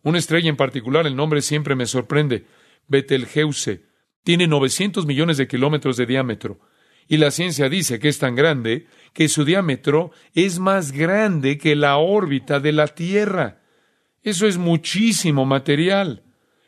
[0.03, 2.47] Una estrella en particular, el nombre siempre me sorprende,
[2.91, 3.86] Betelgeuse,
[4.22, 6.61] tiene 900 millones de kilómetros de diámetro.
[7.09, 11.74] Y la ciencia dice que es tan grande que su diámetro es más grande que
[11.74, 13.62] la órbita de la Tierra.
[14.22, 16.22] Eso es muchísimo material.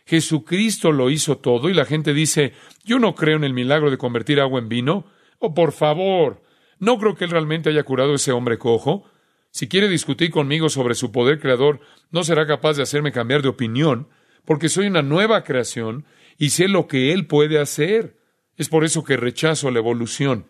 [0.07, 2.55] Jesucristo lo hizo todo y la gente dice,
[2.85, 5.07] yo no creo en el milagro de convertir agua en vino.
[5.39, 6.43] Oh, por favor,
[6.79, 9.05] no creo que él realmente haya curado a ese hombre cojo.
[9.51, 13.49] Si quiere discutir conmigo sobre su poder creador, no será capaz de hacerme cambiar de
[13.49, 14.09] opinión,
[14.45, 16.05] porque soy una nueva creación
[16.39, 18.19] y sé lo que él puede hacer.
[18.57, 20.47] Es por eso que rechazo la evolución.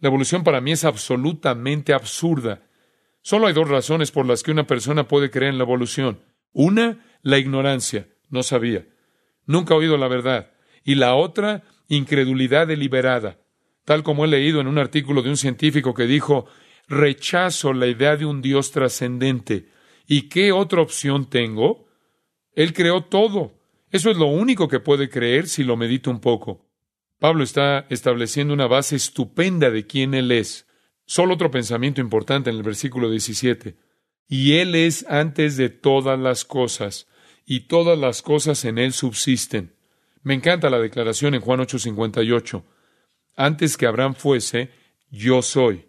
[0.00, 2.66] La evolución para mí es absolutamente absurda.
[3.22, 6.20] Solo hay dos razones por las que una persona puede creer en la evolución.
[6.52, 8.08] Una, la ignorancia.
[8.28, 8.86] No sabía.
[9.46, 10.50] Nunca ha oído la verdad.
[10.84, 13.38] Y la otra, incredulidad deliberada.
[13.84, 16.46] Tal como he leído en un artículo de un científico que dijo,
[16.88, 19.68] rechazo la idea de un Dios trascendente.
[20.06, 21.85] ¿Y qué otra opción tengo?
[22.56, 23.52] Él creó todo.
[23.92, 26.66] Eso es lo único que puede creer si lo medita un poco.
[27.20, 30.66] Pablo está estableciendo una base estupenda de quién Él es.
[31.04, 33.76] Solo otro pensamiento importante en el versículo 17.
[34.26, 37.06] Y Él es antes de todas las cosas,
[37.44, 39.76] y todas las cosas en Él subsisten.
[40.22, 42.64] Me encanta la declaración en Juan 8:58.
[43.36, 44.70] Antes que Abraham fuese,
[45.10, 45.86] yo soy.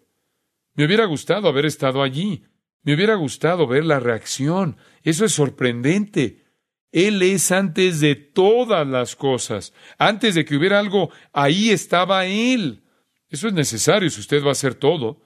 [0.74, 2.44] Me hubiera gustado haber estado allí.
[2.82, 4.76] Me hubiera gustado ver la reacción.
[5.02, 6.47] Eso es sorprendente.
[6.92, 9.74] Él es antes de todas las cosas.
[9.98, 12.82] Antes de que hubiera algo, ahí estaba Él.
[13.28, 15.22] Eso es necesario si usted va a hacer todo.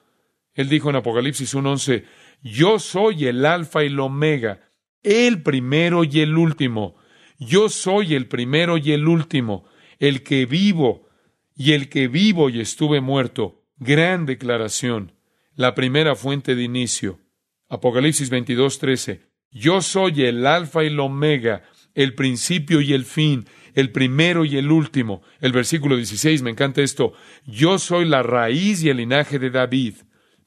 [0.54, 2.04] Él dijo en Apocalipsis 1.11,
[2.42, 6.96] yo soy el alfa y el omega, el primero y el último.
[7.38, 9.64] Yo soy el primero y el último,
[9.98, 11.08] el que vivo
[11.56, 13.64] y el que vivo y estuve muerto.
[13.76, 15.12] Gran declaración.
[15.54, 17.20] La primera fuente de inicio.
[17.68, 19.31] Apocalipsis 22.13.
[19.52, 21.62] Yo soy el alfa y el omega,
[21.94, 25.22] el principio y el fin, el primero y el último.
[25.40, 27.12] El versículo 16, me encanta esto.
[27.44, 29.94] Yo soy la raíz y el linaje de David.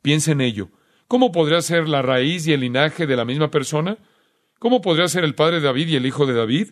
[0.01, 0.70] Piensa en ello.
[1.08, 3.97] ¿Cómo podría ser la raíz y el linaje de la misma persona?
[4.60, 6.70] ¿Cómo podría ser el padre de David y el hijo de David?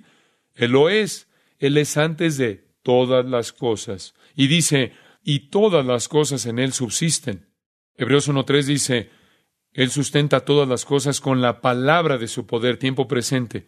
[0.55, 1.27] Él lo es.
[1.59, 4.15] Él es antes de todas las cosas.
[4.35, 7.47] Y dice, y todas las cosas en él subsisten.
[7.95, 9.09] Hebreos 1.3 dice,
[9.73, 13.67] él sustenta todas las cosas con la palabra de su poder, tiempo presente.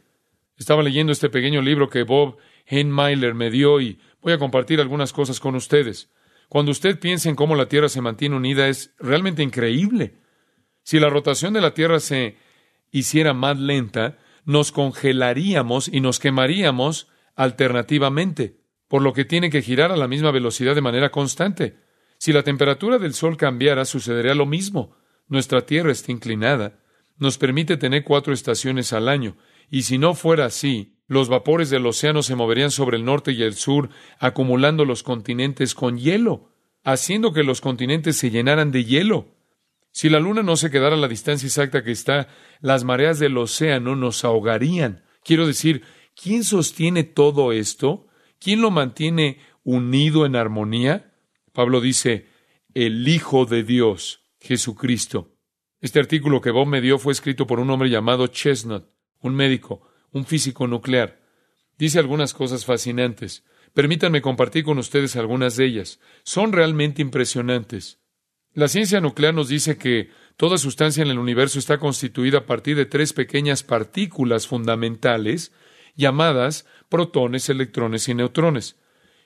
[0.57, 2.37] Estaba leyendo este pequeño libro que Bob
[2.67, 6.11] Heinmeiler me dio y voy a compartir algunas cosas con ustedes.
[6.47, 10.19] Cuando usted piensa en cómo la Tierra se mantiene unida, es realmente increíble.
[10.83, 12.37] Si la rotación de la Tierra se
[12.91, 19.91] hiciera más lenta, nos congelaríamos y nos quemaríamos alternativamente, por lo que tiene que girar
[19.91, 21.77] a la misma velocidad de manera constante.
[22.17, 24.95] Si la temperatura del Sol cambiara, sucedería lo mismo.
[25.27, 26.79] Nuestra Tierra está inclinada,
[27.17, 29.37] nos permite tener cuatro estaciones al año,
[29.69, 33.43] y si no fuera así, los vapores del océano se moverían sobre el norte y
[33.43, 36.51] el sur, acumulando los continentes con hielo,
[36.83, 39.35] haciendo que los continentes se llenaran de hielo.
[39.91, 42.27] Si la luna no se quedara a la distancia exacta que está,
[42.59, 45.03] las mareas del océano nos ahogarían.
[45.23, 45.83] Quiero decir,
[46.21, 48.07] ¿quién sostiene todo esto?
[48.39, 51.13] ¿Quién lo mantiene unido en armonía?
[51.53, 52.27] Pablo dice,
[52.73, 54.24] el Hijo de Dios.
[54.45, 55.35] Jesucristo.
[55.81, 58.87] Este artículo que Bob me dio fue escrito por un hombre llamado Chestnut,
[59.19, 59.81] un médico,
[60.11, 61.19] un físico nuclear.
[61.79, 63.43] Dice algunas cosas fascinantes.
[63.73, 65.99] Permítanme compartir con ustedes algunas de ellas.
[66.23, 67.99] Son realmente impresionantes.
[68.53, 72.77] La ciencia nuclear nos dice que toda sustancia en el universo está constituida a partir
[72.77, 75.51] de tres pequeñas partículas fundamentales
[75.95, 78.77] llamadas protones, electrones y neutrones.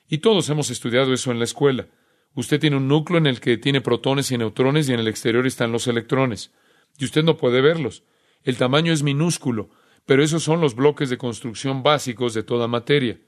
[0.08, 1.88] Y todos hemos estudiado eso en la escuela.
[2.34, 5.46] Usted tiene un núcleo en el que tiene protones y neutrones y en el exterior
[5.46, 6.52] están los electrones.
[6.98, 8.04] Y usted no puede verlos.
[8.44, 9.70] El tamaño es minúsculo,
[10.06, 13.18] pero esos son los bloques de construcción básicos de toda materia.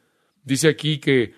[0.45, 1.35] Dice aquí que,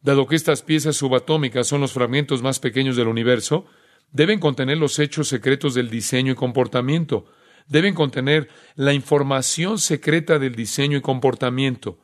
[0.00, 3.66] dado que estas piezas subatómicas son los fragmentos más pequeños del universo,
[4.12, 7.26] deben contener los hechos secretos del diseño y comportamiento,
[7.66, 11.98] deben contener la información secreta del diseño y comportamiento.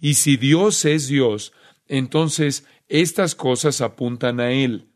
[0.00, 1.52] Y si Dios es Dios,
[1.86, 4.90] entonces estas cosas apuntan a Él.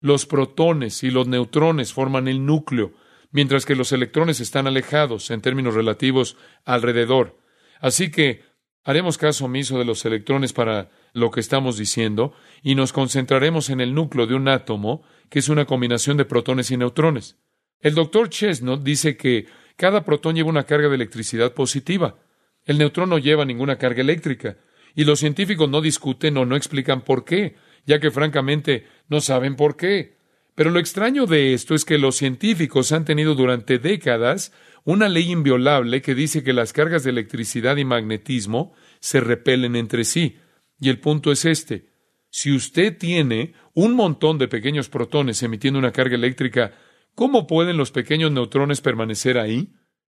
[0.00, 2.92] Los protones y los neutrones forman el núcleo,
[3.30, 7.38] mientras que los electrones están alejados en términos relativos alrededor.
[7.80, 8.42] Así que
[8.84, 13.80] haremos caso omiso de los electrones para lo que estamos diciendo y nos concentraremos en
[13.80, 17.38] el núcleo de un átomo, que es una combinación de protones y neutrones.
[17.80, 22.18] El doctor Chestnut dice que cada protón lleva una carga de electricidad positiva.
[22.64, 24.56] El neutrón no lleva ninguna carga eléctrica.
[24.94, 29.56] Y los científicos no discuten o no explican por qué, ya que francamente no saben
[29.56, 30.16] por qué.
[30.54, 34.52] Pero lo extraño de esto es que los científicos han tenido durante décadas
[34.84, 40.04] una ley inviolable que dice que las cargas de electricidad y magnetismo se repelen entre
[40.04, 40.38] sí.
[40.78, 41.92] Y el punto es este.
[42.28, 46.72] Si usted tiene un montón de pequeños protones emitiendo una carga eléctrica,
[47.14, 49.74] ¿cómo pueden los pequeños neutrones permanecer ahí?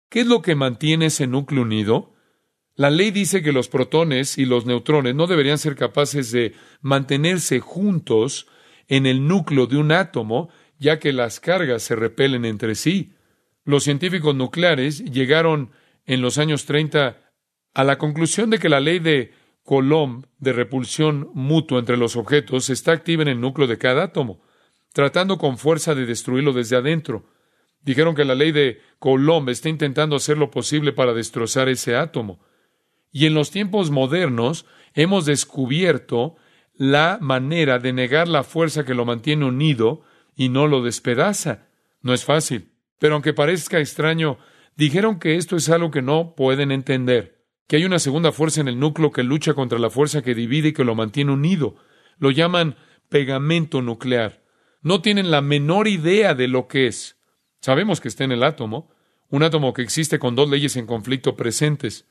[0.08, 2.13] ¿Qué es lo que mantiene ese núcleo unido?
[2.76, 7.60] La ley dice que los protones y los neutrones no deberían ser capaces de mantenerse
[7.60, 8.48] juntos
[8.88, 13.12] en el núcleo de un átomo, ya que las cargas se repelen entre sí.
[13.64, 15.70] Los científicos nucleares llegaron
[16.04, 17.18] en los años 30
[17.74, 22.70] a la conclusión de que la ley de Coulomb de repulsión mutua entre los objetos
[22.70, 24.42] está activa en el núcleo de cada átomo,
[24.92, 27.24] tratando con fuerza de destruirlo desde adentro.
[27.80, 32.40] Dijeron que la ley de Coulomb está intentando hacer lo posible para destrozar ese átomo.
[33.14, 36.34] Y en los tiempos modernos hemos descubierto
[36.74, 40.02] la manera de negar la fuerza que lo mantiene unido
[40.34, 41.68] y no lo despedaza.
[42.02, 44.38] No es fácil, pero aunque parezca extraño,
[44.76, 48.66] dijeron que esto es algo que no pueden entender, que hay una segunda fuerza en
[48.66, 51.76] el núcleo que lucha contra la fuerza que divide y que lo mantiene unido.
[52.18, 52.74] Lo llaman
[53.10, 54.42] pegamento nuclear.
[54.82, 57.16] No tienen la menor idea de lo que es.
[57.60, 58.90] Sabemos que está en el átomo,
[59.28, 62.08] un átomo que existe con dos leyes en conflicto presentes.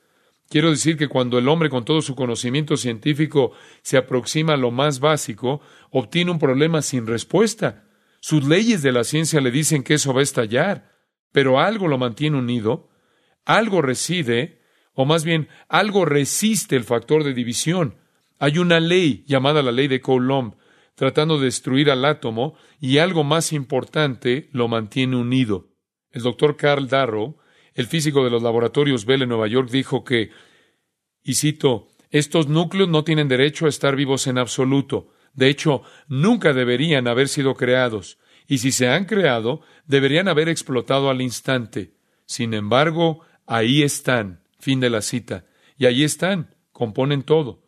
[0.48, 4.70] Quiero decir que cuando el hombre con todo su conocimiento científico se aproxima a lo
[4.70, 7.84] más básico, obtiene un problema sin respuesta.
[8.20, 10.92] Sus leyes de la ciencia le dicen que eso va a estallar,
[11.32, 12.88] pero algo lo mantiene unido,
[13.44, 14.62] algo reside,
[14.94, 17.96] o más bien algo resiste el factor de división.
[18.38, 20.54] Hay una ley llamada la ley de Coulomb,
[20.94, 25.68] tratando de destruir al átomo, y algo más importante lo mantiene unido.
[26.10, 27.38] El doctor Carl Darrow
[27.74, 30.30] el físico de los laboratorios Bell en Nueva York dijo que,
[31.22, 35.08] y cito, estos núcleos no tienen derecho a estar vivos en absoluto.
[35.32, 38.18] De hecho, nunca deberían haber sido creados.
[38.46, 41.94] Y si se han creado, deberían haber explotado al instante.
[42.26, 44.42] Sin embargo, ahí están.
[44.60, 45.44] Fin de la cita.
[45.76, 46.54] Y ahí están.
[46.70, 47.64] Componen todo.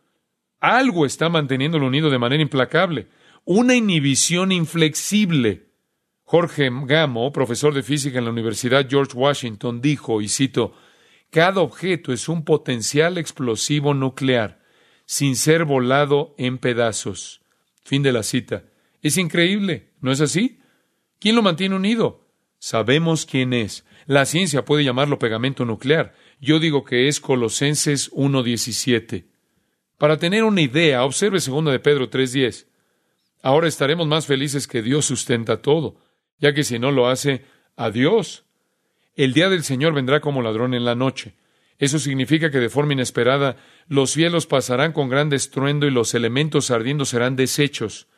[0.60, 3.08] Algo está manteniéndolo unido de manera implacable.
[3.44, 5.65] Una inhibición inflexible.
[6.28, 10.74] Jorge Gamo, profesor de física en la Universidad George Washington, dijo, y cito,
[11.30, 14.60] cada objeto es un potencial explosivo nuclear,
[15.04, 17.42] sin ser volado en pedazos.
[17.84, 18.64] Fin de la cita.
[19.02, 20.58] Es increíble, ¿no es así?
[21.20, 22.26] ¿Quién lo mantiene unido?
[22.58, 23.84] Sabemos quién es.
[24.06, 26.12] La ciencia puede llamarlo pegamento nuclear.
[26.40, 29.26] Yo digo que es Colosenses 1.17.
[29.96, 32.66] Para tener una idea, observe 2 de Pedro 3.10.
[33.42, 36.04] Ahora estaremos más felices que Dios sustenta todo
[36.38, 37.44] ya que si no lo hace,
[37.76, 38.44] adiós.
[39.14, 41.34] El día del Señor vendrá como ladrón en la noche.
[41.78, 43.56] Eso significa que de forma inesperada
[43.88, 48.08] los cielos pasarán con gran estruendo y los elementos ardiendo serán deshechos,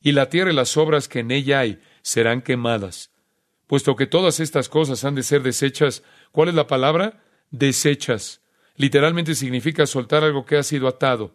[0.00, 3.10] y la tierra y las obras que en ella hay serán quemadas.
[3.66, 6.02] Puesto que todas estas cosas han de ser deshechas,
[6.32, 7.22] ¿cuál es la palabra?
[7.50, 8.40] Deshechas.
[8.76, 11.34] Literalmente significa soltar algo que ha sido atado.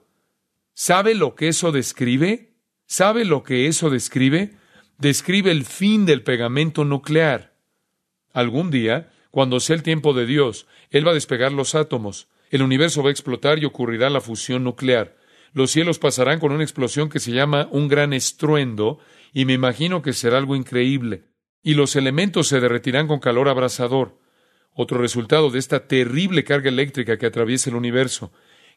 [0.73, 2.53] ¿Sabe lo que eso describe?
[2.85, 4.55] ¿Sabe lo que eso describe?
[4.97, 7.53] Describe el fin del pegamento nuclear.
[8.33, 12.61] Algún día, cuando sea el tiempo de Dios, Él va a despegar los átomos, el
[12.61, 15.17] universo va a explotar y ocurrirá la fusión nuclear.
[15.53, 18.99] Los cielos pasarán con una explosión que se llama un gran estruendo,
[19.33, 21.25] y me imagino que será algo increíble.
[21.61, 24.17] Y los elementos se derretirán con calor abrasador.
[24.71, 28.31] Otro resultado de esta terrible carga eléctrica que atraviesa el universo.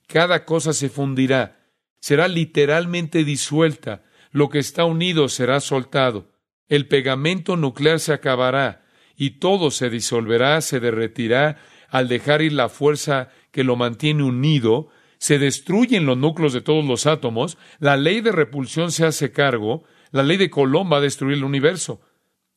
[0.07, 1.69] Cada cosa se fundirá,
[2.01, 6.31] será literalmente disuelta, lo que está unido será soltado.
[6.69, 8.85] El pegamento nuclear se acabará
[9.17, 11.59] y todo se disolverá, se derretirá
[11.89, 16.85] al dejar ir la fuerza que lo mantiene unido, se destruyen los núcleos de todos
[16.85, 21.03] los átomos, la ley de repulsión se hace cargo, la ley de Colón va a
[21.03, 22.01] destruir el universo.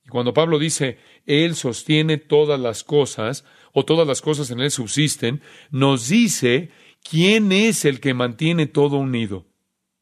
[0.06, 4.72] Y cuando Pablo dice, Él sostiene todas las cosas, o todas las cosas en Él
[4.72, 6.70] subsisten, nos dice
[7.04, 9.48] quién es el que mantiene todo unido.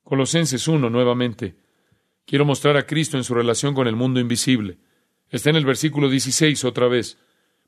[0.04, 1.61] Colosenses 1 nuevamente.
[2.26, 4.78] Quiero mostrar a Cristo en su relación con el mundo invisible.
[5.30, 7.18] Está en el versículo 16 otra vez.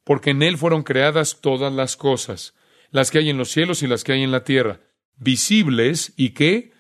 [0.03, 2.53] Porque en Él fueron creadas todas las cosas,
[2.91, 4.81] las que hay en los cielos y las que hay en la tierra,
[5.17, 6.73] visibles y qué?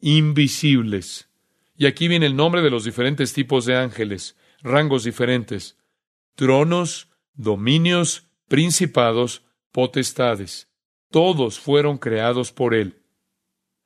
[0.00, 1.28] Invisibles.
[1.76, 5.78] Y aquí viene el nombre de los diferentes tipos de ángeles, rangos diferentes,
[6.34, 10.68] tronos, dominios, principados, potestades.
[11.10, 13.02] Todos fueron creados por Él.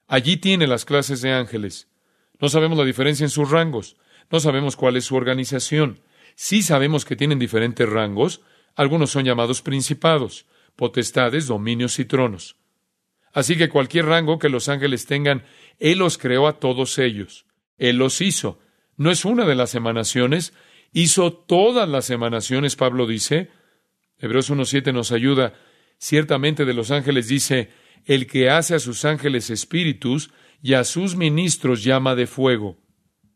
[0.07, 1.89] Allí tiene las clases de ángeles.
[2.45, 3.97] No sabemos la diferencia en sus rangos.
[4.31, 6.01] No sabemos cuál es su organización.
[6.35, 8.43] Sí sabemos que tienen diferentes rangos.
[8.75, 10.45] Algunos son llamados principados,
[10.77, 12.57] potestades, dominios y tronos.
[13.33, 15.47] Así que cualquier rango que los ángeles tengan,
[15.79, 17.47] Él los creó a todos ellos.
[17.79, 18.59] Él los hizo.
[18.99, 20.53] No es una de las emanaciones,
[20.93, 23.49] hizo todas las emanaciones, Pablo dice.
[24.19, 25.55] Hebreos 1.7 nos ayuda.
[25.97, 27.71] Ciertamente de los ángeles dice,
[28.05, 30.31] el que hace a sus ángeles espíritus
[30.63, 32.79] y a sus ministros llama de fuego.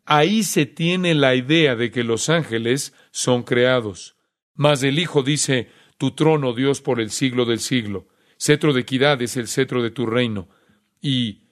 [0.05, 4.17] Ahí se tiene la idea de que los ángeles son creados.
[4.55, 8.09] Mas el Hijo dice, Tu trono, Dios, por el siglo del siglo.
[8.39, 10.49] Cetro de equidad es el cetro de tu reino.
[11.03, 11.43] Y,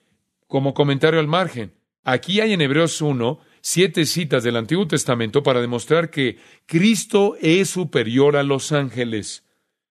[0.46, 5.60] como comentario al margen, aquí hay en Hebreos 1 siete citas del Antiguo Testamento para
[5.60, 9.44] demostrar que Cristo es superior a los ángeles.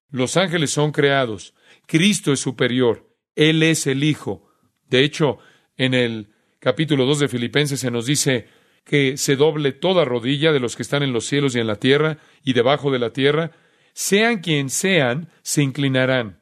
[0.09, 1.53] Los ángeles son creados.
[1.85, 3.09] Cristo es superior.
[3.35, 4.47] Él es el Hijo.
[4.89, 5.39] De hecho,
[5.77, 8.47] en el capítulo 2 de Filipenses se nos dice
[8.83, 11.77] que se doble toda rodilla de los que están en los cielos y en la
[11.77, 13.51] tierra y debajo de la tierra,
[13.93, 16.39] sean quien sean, se inclinarán.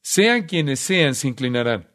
[0.00, 1.88] Sean quienes sean, se inclinarán.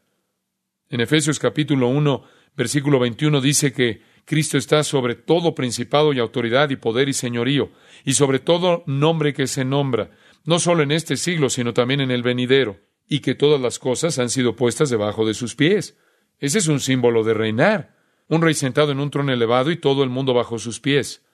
[0.89, 2.23] En Efesios capítulo 1,
[2.55, 7.71] versículo 21 dice que Cristo está sobre todo principado y autoridad y poder y señorío,
[8.03, 10.11] y sobre todo nombre que se nombra,
[10.43, 14.19] no solo en este siglo, sino también en el venidero, y que todas las cosas
[14.19, 15.97] han sido puestas debajo de sus pies.
[16.39, 17.95] Ese es un símbolo de reinar,
[18.27, 21.25] un rey sentado en un trono elevado y todo el mundo bajo sus pies.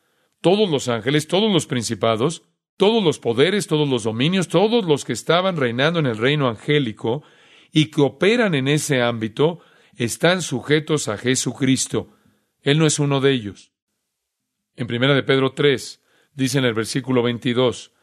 [0.41, 2.43] Todos los ángeles, todos los principados,
[2.77, 7.23] todos los poderes, todos los dominios, todos los que estaban reinando en el reino angélico
[7.71, 9.59] y que operan en ese ámbito,
[9.95, 12.15] están sujetos a Jesucristo.
[12.61, 13.71] Él no es uno de ellos.
[14.75, 16.01] En primera de Pedro 3,
[16.33, 17.93] dice en el versículo 22,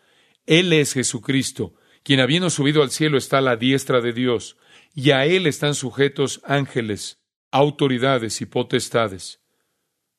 [0.47, 4.57] Él es Jesucristo, quien habiendo subido al cielo está a la diestra de Dios,
[4.95, 7.21] y a Él están sujetos ángeles,
[7.51, 9.41] autoridades y potestades.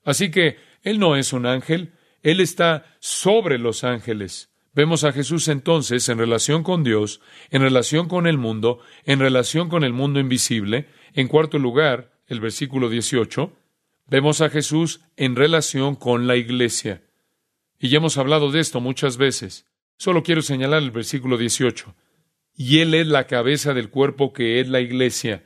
[0.03, 1.93] Así que Él no es un ángel,
[2.23, 4.49] Él está sobre los ángeles.
[4.73, 7.19] Vemos a Jesús entonces en relación con Dios,
[7.49, 10.87] en relación con el mundo, en relación con el mundo invisible.
[11.13, 13.53] En cuarto lugar, el versículo 18,
[14.11, 17.01] Vemos a Jesús en relación con la iglesia.
[17.79, 19.65] Y ya hemos hablado de esto muchas veces.
[19.97, 21.95] Solo quiero señalar el versículo 18.
[22.55, 25.45] Y Él es la cabeza del cuerpo que es la iglesia.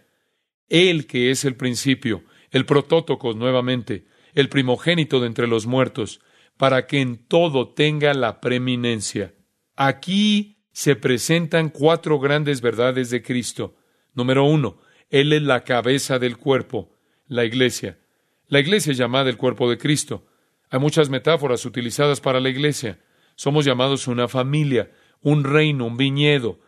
[0.70, 6.22] Él que es el principio, el protótocos nuevamente, el primogénito de entre los muertos,
[6.58, 9.34] para que en todo tenga la preeminencia.
[9.76, 13.76] Aquí se presentan cuatro grandes verdades de Cristo.
[14.14, 14.80] Número uno,
[15.10, 16.97] Él es la cabeza del cuerpo,
[17.28, 17.99] la iglesia.
[18.47, 20.26] La iglesia es llamada el cuerpo de Cristo.
[20.70, 22.99] Hay muchas metáforas utilizadas para la iglesia.
[23.36, 24.91] Somos llamados una familia,
[25.22, 26.60] un reino, un viñedo,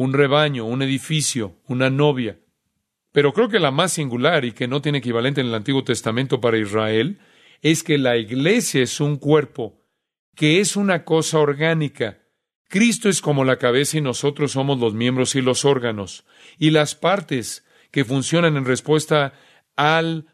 [0.00, 2.38] un rebaño, un edificio, una novia.
[3.12, 6.40] Pero creo que la más singular y que no tiene equivalente en el Antiguo Testamento
[6.40, 7.18] para Israel
[7.60, 9.84] es que la iglesia es un cuerpo,
[10.34, 12.18] que es una cosa orgánica.
[12.66, 16.24] Cristo es como la cabeza y nosotros somos los miembros y los órganos,
[16.56, 19.34] y las partes que funcionan en respuesta
[19.76, 20.28] al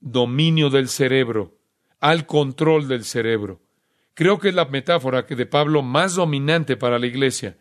[0.00, 1.56] dominio del cerebro,
[1.98, 3.62] al control del cerebro.
[4.12, 7.56] Creo que es la metáfora de Pablo más dominante para la iglesia.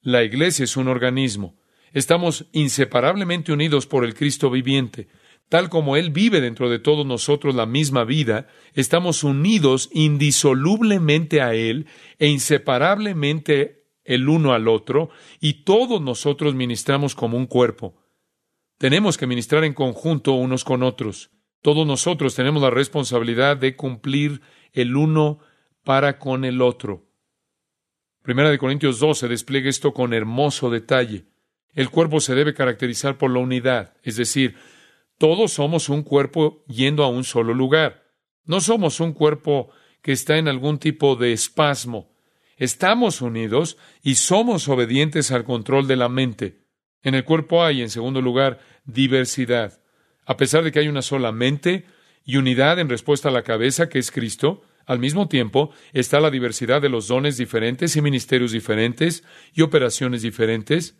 [0.00, 1.58] La iglesia es un organismo.
[1.92, 5.08] Estamos inseparablemente unidos por el Cristo viviente.
[5.48, 11.54] Tal como Él vive dentro de todos nosotros la misma vida, estamos unidos indisolublemente a
[11.54, 11.86] Él
[12.18, 17.94] e inseparablemente el uno al otro, y todos nosotros ministramos como un cuerpo.
[18.78, 21.30] Tenemos que ministrar en conjunto unos con otros.
[21.60, 24.40] Todos nosotros tenemos la responsabilidad de cumplir
[24.72, 25.40] el uno
[25.82, 27.07] para con el otro.
[28.28, 31.24] Primera de Corintios 12 despliega esto con hermoso detalle.
[31.72, 34.54] El cuerpo se debe caracterizar por la unidad, es decir,
[35.16, 38.04] todos somos un cuerpo yendo a un solo lugar.
[38.44, 39.70] No somos un cuerpo
[40.02, 42.12] que está en algún tipo de espasmo.
[42.58, 46.66] Estamos unidos y somos obedientes al control de la mente.
[47.02, 49.80] En el cuerpo hay, en segundo lugar, diversidad.
[50.26, 51.86] A pesar de que hay una sola mente
[52.26, 56.30] y unidad en respuesta a la cabeza, que es Cristo, al mismo tiempo está la
[56.30, 59.22] diversidad de los dones diferentes y ministerios diferentes
[59.52, 60.96] y operaciones diferentes.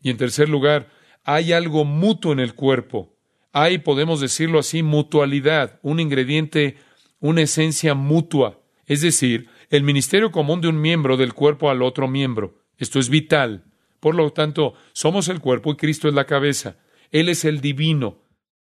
[0.00, 0.88] Y en tercer lugar,
[1.24, 3.18] hay algo mutuo en el cuerpo.
[3.52, 6.76] Hay, podemos decirlo así, mutualidad, un ingrediente,
[7.18, 8.60] una esencia mutua.
[8.86, 12.62] Es decir, el ministerio común de un miembro del cuerpo al otro miembro.
[12.76, 13.64] Esto es vital.
[13.98, 16.76] Por lo tanto, somos el cuerpo y Cristo es la cabeza.
[17.10, 18.22] Él es el divino.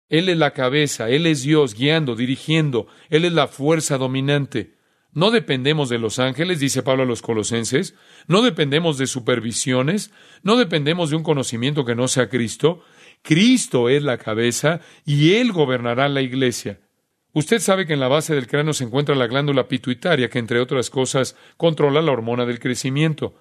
[0.08, 1.08] Él es la cabeza.
[1.08, 2.86] Él es Dios guiando, dirigiendo.
[3.10, 4.74] Él es la fuerza dominante.
[5.12, 7.94] No dependemos de los ángeles, dice Pablo a los colosenses.
[8.26, 10.10] No dependemos de supervisiones.
[10.42, 12.82] No dependemos de un conocimiento que no sea Cristo.
[13.22, 16.80] Cristo es la cabeza y Él gobernará la iglesia.
[17.32, 20.60] Usted sabe que en la base del cráneo se encuentra la glándula pituitaria, que entre
[20.60, 23.34] otras cosas controla la hormona del crecimiento.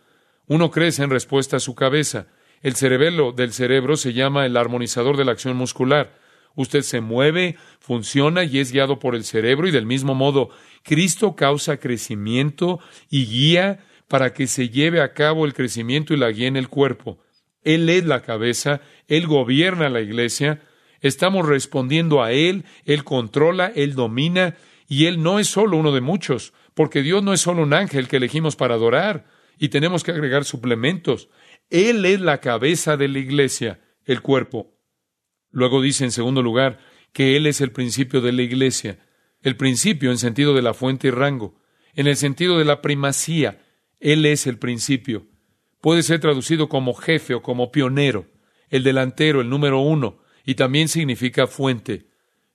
[0.47, 2.27] Uno crece en respuesta a su cabeza.
[2.61, 6.22] El cerebelo del cerebro se llama el armonizador de la acción muscular.
[6.55, 10.49] Usted se mueve, funciona y es guiado por el cerebro y del mismo modo
[10.83, 12.79] Cristo causa crecimiento
[13.09, 16.69] y guía para que se lleve a cabo el crecimiento y la guía en el
[16.69, 17.19] cuerpo.
[17.63, 20.61] Él es la cabeza, Él gobierna la iglesia,
[21.01, 24.55] estamos respondiendo a Él, Él controla, Él domina
[24.87, 28.07] y Él no es solo uno de muchos, porque Dios no es solo un ángel
[28.07, 29.25] que elegimos para adorar
[29.57, 31.29] y tenemos que agregar suplementos.
[31.69, 34.72] Él es la cabeza de la iglesia, el cuerpo.
[35.53, 36.79] Luego dice en segundo lugar
[37.13, 38.99] que Él es el principio de la iglesia,
[39.43, 41.61] el principio en sentido de la fuente y rango,
[41.93, 43.61] en el sentido de la primacía,
[43.99, 45.27] Él es el principio.
[45.79, 48.25] Puede ser traducido como jefe o como pionero.
[48.69, 52.07] el delantero, el número uno, y también significa fuente.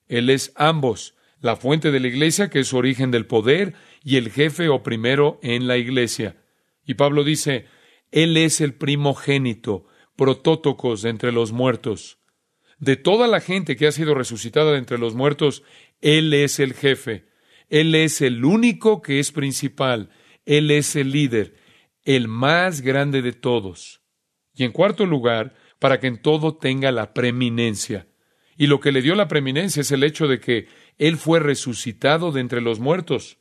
[0.08, 4.16] Él es ambos, la fuente de la iglesia, que es su origen del poder, y
[4.16, 6.36] el jefe o primero en la iglesia.
[6.84, 7.66] Y Pablo dice,
[8.10, 9.86] Él es el primogénito,
[10.16, 12.17] protótocos entre los muertos.
[12.78, 15.62] De toda la gente que ha sido resucitada de entre los muertos,
[16.00, 17.26] Él es el jefe.
[17.68, 20.10] Él es el único que es principal.
[20.46, 21.56] Él es el líder,
[22.04, 24.00] el más grande de todos.
[24.54, 28.08] Y en cuarto lugar, para que en todo tenga la preeminencia.
[28.56, 30.66] Y lo que le dio la preeminencia es el hecho de que
[30.96, 33.38] Él fue resucitado de entre los muertos.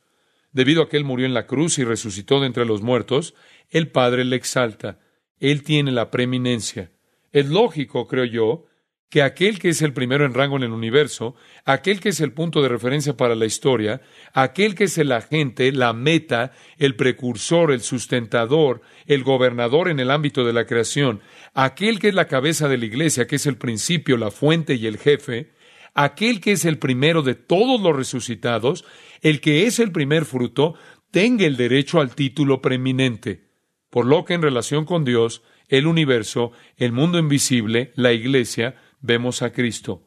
[0.52, 3.34] Debido a que Él murió en la cruz y resucitó de entre los muertos,
[3.70, 5.00] el Padre le exalta.
[5.40, 6.92] Él tiene la preeminencia.
[7.32, 8.66] Es lógico, creo yo,
[9.08, 11.34] que aquel que es el primero en rango en el universo,
[11.64, 14.02] aquel que es el punto de referencia para la historia,
[14.34, 20.10] aquel que es el agente, la meta, el precursor, el sustentador, el gobernador en el
[20.10, 21.20] ámbito de la creación,
[21.54, 24.86] aquel que es la cabeza de la iglesia, que es el principio, la fuente y
[24.86, 25.52] el jefe,
[25.94, 28.84] aquel que es el primero de todos los resucitados,
[29.22, 30.74] el que es el primer fruto,
[31.10, 33.48] tenga el derecho al título preeminente.
[33.88, 39.42] Por lo que en relación con Dios, el universo, el mundo invisible, la iglesia, vemos
[39.42, 40.02] a Cristo.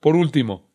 [0.00, 0.70] Por último,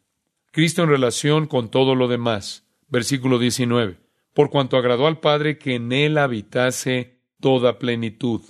[0.52, 2.66] Cristo en relación con todo lo demás.
[2.88, 4.00] Versículo 19.
[4.34, 8.42] Por cuanto agradó al Padre que en él habitase toda plenitud.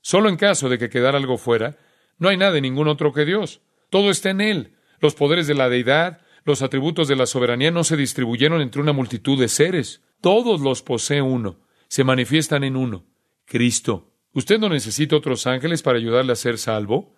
[0.00, 1.78] Solo en caso de que quedara algo fuera,
[2.18, 3.60] no hay nada en ningún otro que Dios.
[3.90, 4.74] Todo está en él.
[5.00, 8.92] Los poderes de la deidad, los atributos de la soberanía no se distribuyeron entre una
[8.92, 10.02] multitud de seres.
[10.20, 11.60] Todos los posee uno.
[11.88, 13.04] Se manifiestan en uno.
[13.44, 14.12] Cristo.
[14.32, 17.14] ¿Usted no necesita otros ángeles para ayudarle a ser salvo?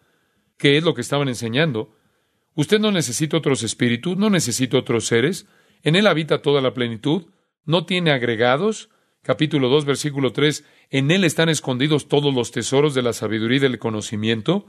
[0.59, 1.95] ¿Qué es lo que estaban enseñando?
[2.55, 5.47] Usted no necesita otros espíritus, no necesita otros seres.
[5.83, 7.27] En Él habita toda la plenitud.
[7.65, 8.91] No tiene agregados.
[9.23, 10.65] Capítulo 2, versículo 3.
[10.91, 14.67] En Él están escondidos todos los tesoros de la sabiduría y del conocimiento.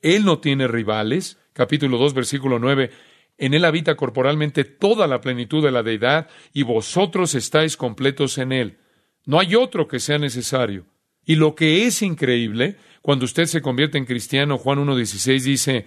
[0.00, 1.38] Él no tiene rivales.
[1.52, 2.90] Capítulo 2, versículo 9.
[3.38, 8.52] En Él habita corporalmente toda la plenitud de la deidad y vosotros estáis completos en
[8.52, 8.78] Él.
[9.24, 10.86] No hay otro que sea necesario.
[11.24, 15.86] Y lo que es increíble, cuando usted se convierte en cristiano, Juan 1.16 dice,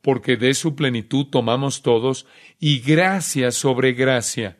[0.00, 2.26] porque de su plenitud tomamos todos
[2.58, 4.58] y gracia sobre gracia.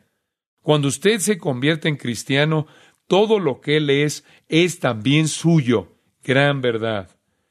[0.61, 2.67] Cuando usted se convierte en cristiano,
[3.07, 5.97] todo lo que Él es es también suyo.
[6.23, 7.09] Gran verdad.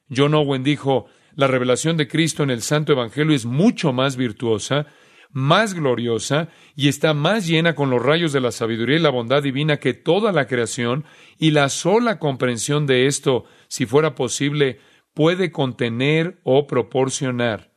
[0.09, 4.87] John Owen dijo, la revelación de Cristo en el Santo Evangelio es mucho más virtuosa
[5.35, 9.43] más gloriosa y está más llena con los rayos de la sabiduría y la bondad
[9.43, 11.05] divina que toda la creación,
[11.39, 13.45] y la sola comprensión de esto,
[13.75, 14.79] si fuera posible,
[15.15, 17.73] puede contener o proporcionar.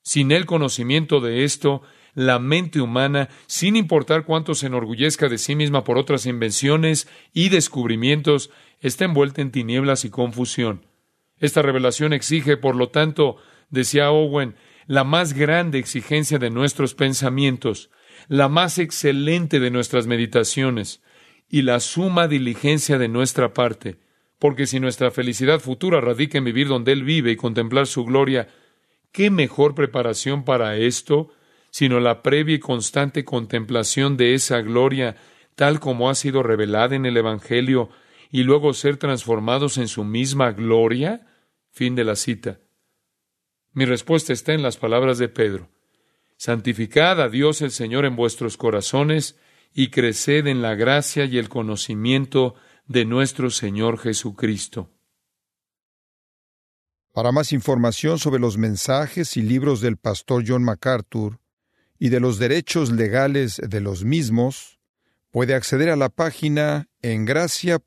[0.00, 1.82] Sin el conocimiento de esto,
[2.14, 7.48] la mente humana, sin importar cuánto se enorgullezca de sí misma por otras invenciones y
[7.48, 10.86] descubrimientos, está envuelta en tinieblas y confusión.
[11.40, 13.38] Esta revelación exige, por lo tanto,
[13.70, 14.54] decía Owen,
[14.86, 17.90] la más grande exigencia de nuestros pensamientos,
[18.28, 21.02] la más excelente de nuestras meditaciones
[21.48, 23.98] y la suma diligencia de nuestra parte,
[24.40, 28.48] porque si nuestra felicidad futura radica en vivir donde Él vive y contemplar su gloria,
[29.12, 31.30] ¿qué mejor preparación para esto
[31.70, 35.14] sino la previa y constante contemplación de esa gloria
[35.54, 37.90] tal como ha sido revelada en el Evangelio
[38.32, 41.28] y luego ser transformados en su misma gloria?
[41.70, 42.60] Fin de la cita.
[43.72, 45.68] Mi respuesta está en las palabras de Pedro.
[46.38, 49.38] Santificad a Dios el Señor en vuestros corazones
[49.74, 52.54] y creced en la gracia y el conocimiento
[52.90, 54.90] de nuestro Señor Jesucristo.
[57.12, 61.38] Para más información sobre los mensajes y libros del pastor John MacArthur
[62.00, 64.80] y de los derechos legales de los mismos,
[65.30, 67.84] puede acceder a la página en gracia.org.